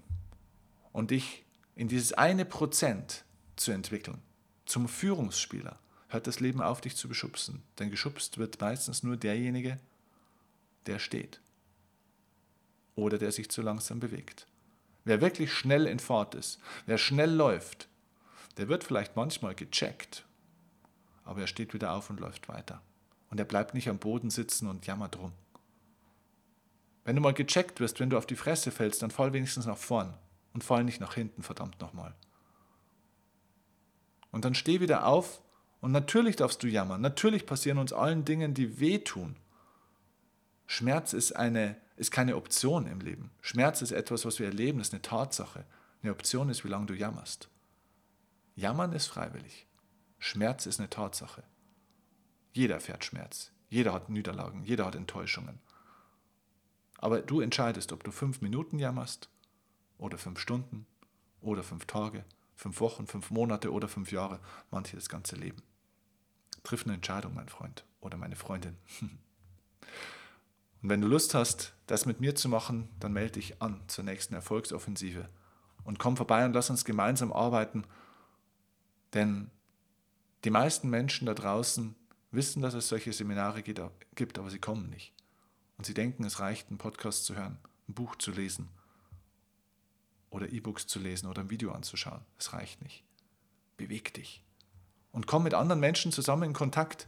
und 0.92 1.12
dich 1.12 1.46
in 1.76 1.88
dieses 1.88 2.14
eine 2.14 2.46
Prozent 2.46 3.24
zu 3.56 3.72
entwickeln, 3.72 4.22
zum 4.66 4.88
Führungsspieler, 4.88 5.80
hört 6.10 6.28
das 6.28 6.40
Leben 6.40 6.62
auf, 6.62 6.82
dich 6.82 6.96
zu 6.96 7.08
beschubsen. 7.08 7.64
Denn 7.80 7.90
geschubst 7.90 8.38
wird 8.38 8.60
meistens 8.60 9.04
nur 9.04 9.18
derjenige, 9.18 9.80
der 10.86 11.00
steht 11.00 11.42
oder 12.96 13.18
der 13.18 13.32
sich 13.32 13.50
zu 13.50 13.62
langsam 13.62 14.00
bewegt. 14.00 14.48
Wer 15.04 15.22
wirklich 15.22 15.52
schnell 15.52 15.88
in 15.88 16.00
Fahrt 16.00 16.36
ist, 16.36 16.60
wer 16.86 16.98
schnell 16.98 17.32
läuft, 17.32 17.88
der 18.58 18.68
wird 18.68 18.84
vielleicht 18.84 19.16
manchmal 19.16 19.56
gecheckt, 19.56 20.26
aber 21.24 21.42
er 21.42 21.48
steht 21.48 21.74
wieder 21.74 21.94
auf 21.94 22.10
und 22.10 22.20
läuft 22.20 22.50
weiter. 22.50 22.82
Und 23.30 23.40
er 23.40 23.46
bleibt 23.46 23.74
nicht 23.74 23.90
am 23.90 23.98
Boden 23.98 24.30
sitzen 24.30 24.68
und 24.68 24.86
jammert 24.86 25.18
rum. 25.18 25.32
Wenn 27.06 27.16
du 27.16 27.22
mal 27.22 27.34
gecheckt 27.34 27.80
wirst, 27.80 28.00
wenn 28.00 28.10
du 28.10 28.18
auf 28.18 28.26
die 28.26 28.36
Fresse 28.36 28.72
fällst, 28.72 29.02
dann 29.02 29.10
fall 29.12 29.34
wenigstens 29.34 29.66
nach 29.66 29.78
vorn 29.78 30.14
und 30.54 30.64
fall 30.64 30.84
nicht 30.84 31.00
nach 31.00 31.14
hinten, 31.14 31.42
verdammt 31.42 31.80
nochmal. 31.80 32.14
Und 34.32 34.46
dann 34.46 34.54
steh 34.54 34.82
wieder 34.82 35.08
auf 35.08 35.42
und 35.80 35.92
natürlich 35.92 36.36
darfst 36.36 36.62
du 36.62 36.68
jammern. 36.68 37.02
Natürlich 37.02 37.46
passieren 37.46 37.80
uns 37.80 37.94
allen 37.94 38.24
Dingen, 38.26 38.54
die 38.54 38.80
wehtun. 38.80 39.36
Schmerz 40.68 41.14
ist, 41.14 41.34
eine, 41.34 41.76
ist 42.02 42.10
keine 42.10 42.36
Option 42.36 42.88
im 42.88 43.00
Leben. 43.00 43.30
Schmerz 43.42 43.84
ist 43.84 43.92
etwas, 43.92 44.26
was 44.26 44.40
wir 44.40 44.48
erleben, 44.48 44.80
ist 44.80 44.92
eine 44.92 45.04
Tatsache. 45.04 45.66
Eine 46.02 46.12
Option 46.12 46.50
ist, 46.50 46.66
wie 46.66 46.68
lange 46.68 46.88
du 46.88 46.96
jammerst. 46.96 47.48
Jammern 48.56 48.92
ist 48.94 49.06
freiwillig. 49.06 49.68
Schmerz 50.18 50.66
ist 50.66 50.80
eine 50.80 50.90
Tatsache. 50.90 51.44
Jeder 52.54 52.74
erfährt 52.74 53.06
Schmerz. 53.06 53.52
Jeder 53.70 53.94
hat 53.94 54.10
Niederlagen. 54.10 54.64
Jeder 54.64 54.88
hat 54.88 54.96
Enttäuschungen. 54.96 55.60
Aber 56.98 57.22
du 57.22 57.40
entscheidest, 57.40 57.92
ob 57.92 58.04
du 58.04 58.10
fünf 58.10 58.42
Minuten 58.42 58.80
jammerst 58.80 59.30
oder 60.00 60.18
fünf 60.18 60.40
Stunden 60.40 60.88
oder 61.40 61.62
fünf 61.62 61.86
Tage, 61.86 62.26
fünf 62.56 62.80
Wochen, 62.82 63.06
fünf 63.06 63.30
Monate 63.30 63.72
oder 63.72 63.88
fünf 63.88 64.12
Jahre, 64.12 64.40
manche 64.72 64.96
das 64.96 65.08
ganze 65.08 65.36
Leben. 65.36 65.62
Triff 66.64 66.84
eine 66.84 66.96
Entscheidung, 66.96 67.36
mein 67.36 67.50
Freund 67.50 67.86
oder 68.00 68.18
meine 68.18 68.36
Freundin. 68.36 68.76
Und 70.82 70.90
wenn 70.90 71.02
du 71.02 71.08
Lust 71.08 71.34
hast, 71.34 71.74
das 71.88 72.06
mit 72.06 72.20
mir 72.22 72.36
zu 72.36 72.50
machen, 72.50 72.90
dann 73.00 73.14
melde 73.14 73.34
dich 73.34 73.62
an 73.62 73.82
zur 73.88 74.04
nächsten 74.04 74.34
Erfolgsoffensive 74.34 75.30
und 75.84 76.00
komm 76.00 76.18
vorbei 76.18 76.46
und 76.46 76.54
lass 76.54 76.70
uns 76.70 76.86
gemeinsam 76.86 77.32
arbeiten, 77.32 77.84
denn 79.14 79.52
die 80.44 80.50
meisten 80.50 80.90
Menschen 80.90 81.26
da 81.28 81.34
draußen 81.34 81.96
wissen, 82.32 82.62
dass 82.62 82.74
es 82.74 82.88
solche 82.88 83.14
Seminare 83.14 83.62
gibt, 83.62 84.40
aber 84.40 84.50
sie 84.50 84.60
kommen 84.60 84.90
nicht. 84.90 85.14
Und 85.78 85.86
sie 85.86 85.94
denken, 85.94 86.24
es 86.24 86.40
reicht, 86.40 86.70
einen 86.70 86.78
Podcast 86.78 87.26
zu 87.26 87.36
hören, 87.36 87.58
ein 87.88 87.94
Buch 87.94 88.16
zu 88.16 88.32
lesen 88.32 88.70
oder 90.30 90.52
E-Books 90.52 90.88
zu 90.88 91.00
lesen 91.00 91.28
oder 91.28 91.42
ein 91.42 91.50
Video 91.50 91.72
anzuschauen. 91.72 92.22
Es 92.40 92.54
reicht 92.54 92.82
nicht. 92.82 93.04
Beweg 93.78 94.14
dich. 94.14 94.44
Und 95.12 95.28
komm 95.28 95.44
mit 95.44 95.54
anderen 95.54 95.80
Menschen 95.80 96.12
zusammen 96.12 96.44
in 96.44 96.54
Kontakt. 96.54 97.08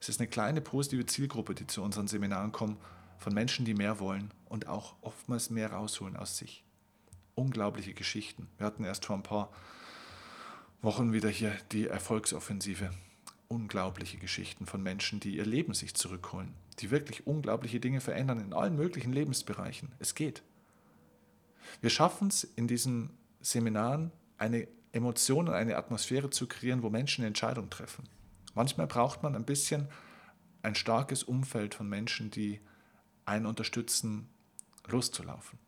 Es 0.00 0.08
ist 0.08 0.20
eine 0.20 0.28
kleine 0.28 0.60
positive 0.60 1.06
Zielgruppe, 1.06 1.54
die 1.54 1.66
zu 1.66 1.82
unseren 1.82 2.08
Seminaren 2.08 2.52
kommen, 2.52 2.76
von 3.18 3.34
Menschen, 3.34 3.64
die 3.64 3.74
mehr 3.74 4.00
wollen 4.00 4.32
und 4.46 4.68
auch 4.68 4.96
oftmals 5.00 5.50
mehr 5.50 5.72
rausholen 5.72 6.16
aus 6.16 6.36
sich. 6.36 6.64
Unglaubliche 7.34 7.94
Geschichten. 7.94 8.48
Wir 8.58 8.66
hatten 8.66 8.84
erst 8.84 9.04
vor 9.06 9.16
ein 9.16 9.22
paar 9.22 9.50
Wochen 10.82 11.12
wieder 11.12 11.28
hier 11.28 11.56
die 11.72 11.86
Erfolgsoffensive. 11.86 12.90
Unglaubliche 13.48 14.18
Geschichten 14.18 14.66
von 14.66 14.82
Menschen, 14.82 15.20
die 15.20 15.36
ihr 15.36 15.46
Leben 15.46 15.74
sich 15.74 15.94
zurückholen, 15.94 16.54
die 16.78 16.90
wirklich 16.90 17.26
unglaubliche 17.26 17.80
Dinge 17.80 18.00
verändern 18.00 18.40
in 18.40 18.52
allen 18.52 18.76
möglichen 18.76 19.12
Lebensbereichen. 19.12 19.92
Es 19.98 20.14
geht. 20.14 20.42
Wir 21.80 21.90
schaffen 21.90 22.28
es 22.28 22.44
in 22.44 22.68
diesen 22.68 23.10
Seminaren, 23.40 24.12
eine 24.38 24.68
Emotion 24.92 25.48
und 25.48 25.54
eine 25.54 25.76
Atmosphäre 25.76 26.30
zu 26.30 26.46
kreieren, 26.46 26.82
wo 26.82 26.90
Menschen 26.90 27.22
eine 27.22 27.28
Entscheidung 27.28 27.70
treffen. 27.70 28.08
Manchmal 28.54 28.86
braucht 28.86 29.22
man 29.22 29.34
ein 29.34 29.44
bisschen 29.44 29.88
ein 30.62 30.74
starkes 30.74 31.22
Umfeld 31.22 31.74
von 31.74 31.88
Menschen, 31.88 32.30
die 32.30 32.60
einen 33.26 33.46
unterstützen, 33.46 34.28
loszulaufen. 34.86 35.58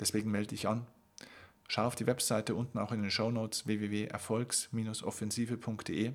Deswegen 0.00 0.30
melde 0.30 0.48
dich 0.48 0.66
an. 0.68 0.86
Schau 1.68 1.86
auf 1.86 1.94
die 1.94 2.06
Webseite 2.06 2.54
unten 2.54 2.78
auch 2.78 2.92
in 2.92 3.02
den 3.02 3.10
Show 3.10 3.30
Notes 3.30 3.66
www.erfolgs-offensive.de. 3.66 6.12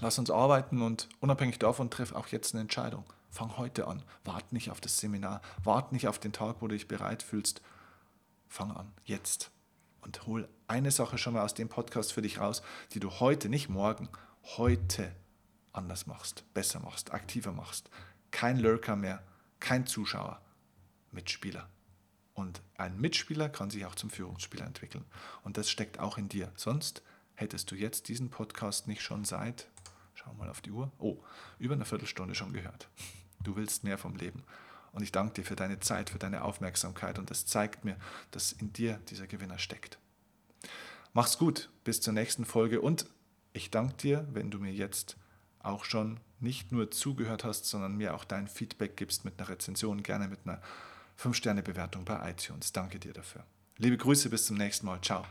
Lass 0.00 0.18
uns 0.18 0.30
arbeiten 0.30 0.82
und 0.82 1.08
unabhängig 1.20 1.58
davon 1.58 1.90
triff 1.90 2.12
auch 2.12 2.28
jetzt 2.28 2.54
eine 2.54 2.62
Entscheidung. 2.62 3.04
Fang 3.30 3.58
heute 3.58 3.86
an. 3.86 4.02
Wart 4.24 4.52
nicht 4.52 4.70
auf 4.70 4.80
das 4.80 4.96
Seminar. 4.98 5.42
Wart 5.62 5.92
nicht 5.92 6.08
auf 6.08 6.18
den 6.18 6.32
Tag, 6.32 6.56
wo 6.60 6.68
du 6.68 6.74
dich 6.74 6.88
bereit 6.88 7.22
fühlst. 7.22 7.60
Fang 8.48 8.72
an, 8.72 8.92
jetzt. 9.04 9.50
Und 10.00 10.26
hol 10.26 10.48
eine 10.68 10.90
Sache 10.90 11.18
schon 11.18 11.34
mal 11.34 11.44
aus 11.44 11.54
dem 11.54 11.68
Podcast 11.68 12.12
für 12.12 12.22
dich 12.22 12.40
raus, 12.40 12.62
die 12.92 13.00
du 13.00 13.10
heute, 13.10 13.48
nicht 13.48 13.68
morgen, 13.68 14.08
heute 14.56 15.14
anders 15.72 16.06
machst, 16.06 16.44
besser 16.54 16.80
machst, 16.80 17.12
aktiver 17.12 17.52
machst. 17.52 17.90
Kein 18.36 18.58
Lurker 18.58 18.96
mehr, 18.96 19.22
kein 19.60 19.86
Zuschauer, 19.86 20.42
Mitspieler. 21.10 21.70
Und 22.34 22.60
ein 22.76 23.00
Mitspieler 23.00 23.48
kann 23.48 23.70
sich 23.70 23.86
auch 23.86 23.94
zum 23.94 24.10
Führungsspieler 24.10 24.66
entwickeln. 24.66 25.06
Und 25.42 25.56
das 25.56 25.70
steckt 25.70 25.98
auch 26.00 26.18
in 26.18 26.28
dir. 26.28 26.52
Sonst 26.54 27.00
hättest 27.34 27.70
du 27.70 27.76
jetzt 27.76 28.08
diesen 28.08 28.28
Podcast 28.28 28.88
nicht 28.88 29.00
schon 29.00 29.24
seit, 29.24 29.70
schau 30.12 30.34
mal 30.34 30.50
auf 30.50 30.60
die 30.60 30.70
Uhr, 30.70 30.92
oh, 30.98 31.16
über 31.58 31.72
eine 31.72 31.86
Viertelstunde 31.86 32.34
schon 32.34 32.52
gehört. 32.52 32.90
Du 33.42 33.56
willst 33.56 33.84
mehr 33.84 33.96
vom 33.96 34.16
Leben. 34.16 34.44
Und 34.92 35.02
ich 35.02 35.12
danke 35.12 35.32
dir 35.32 35.44
für 35.46 35.56
deine 35.56 35.80
Zeit, 35.80 36.10
für 36.10 36.18
deine 36.18 36.42
Aufmerksamkeit. 36.42 37.18
Und 37.18 37.30
das 37.30 37.46
zeigt 37.46 37.86
mir, 37.86 37.96
dass 38.32 38.52
in 38.52 38.70
dir 38.70 39.00
dieser 39.08 39.26
Gewinner 39.26 39.58
steckt. 39.58 39.98
Mach's 41.14 41.38
gut, 41.38 41.70
bis 41.84 42.02
zur 42.02 42.12
nächsten 42.12 42.44
Folge. 42.44 42.82
Und 42.82 43.06
ich 43.54 43.70
danke 43.70 43.96
dir, 43.96 44.28
wenn 44.32 44.50
du 44.50 44.58
mir 44.58 44.74
jetzt 44.74 45.16
auch 45.60 45.86
schon 45.86 46.20
nicht 46.40 46.72
nur 46.72 46.90
zugehört 46.90 47.44
hast, 47.44 47.66
sondern 47.66 47.96
mir 47.96 48.14
auch 48.14 48.24
dein 48.24 48.48
Feedback 48.48 48.96
gibst 48.96 49.24
mit 49.24 49.38
einer 49.38 49.48
Rezension, 49.48 50.02
gerne 50.02 50.28
mit 50.28 50.40
einer 50.44 50.60
5-Sterne-Bewertung 51.20 52.04
bei 52.04 52.30
iTunes. 52.30 52.72
Danke 52.72 52.98
dir 52.98 53.12
dafür. 53.12 53.44
Liebe 53.78 53.96
Grüße, 53.98 54.30
bis 54.30 54.46
zum 54.46 54.56
nächsten 54.56 54.86
Mal. 54.86 55.00
Ciao, 55.02 55.24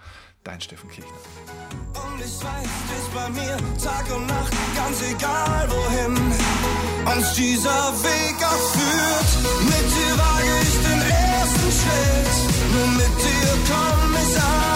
dein 0.44 0.62
Steffen 0.62 0.90
Kirchner. 0.90 1.12
Und 1.14 2.20
ich 2.20 2.44
weiß, 2.44 2.70
bist 2.90 3.14
bei 3.14 3.30
mir 3.30 3.58
Tag 3.84 4.16
und 4.16 4.28
Nacht, 4.28 4.54
ganz 4.76 5.02
egal 5.02 5.70
wohin 5.70 6.16
uns 7.18 7.34
dieser 7.34 7.94
Weg 8.04 8.36
auch. 8.44 8.76
Mit 9.64 9.88
dir 9.96 10.18
wage 10.18 10.62
ich 10.62 10.76
den 10.84 11.02
ersten 11.02 11.72
Schritt, 11.72 12.72
nur 12.72 12.88
mit 12.98 13.18
dir 13.24 13.58
komm 13.68 14.16
ich 14.16 14.42
an. 14.42 14.75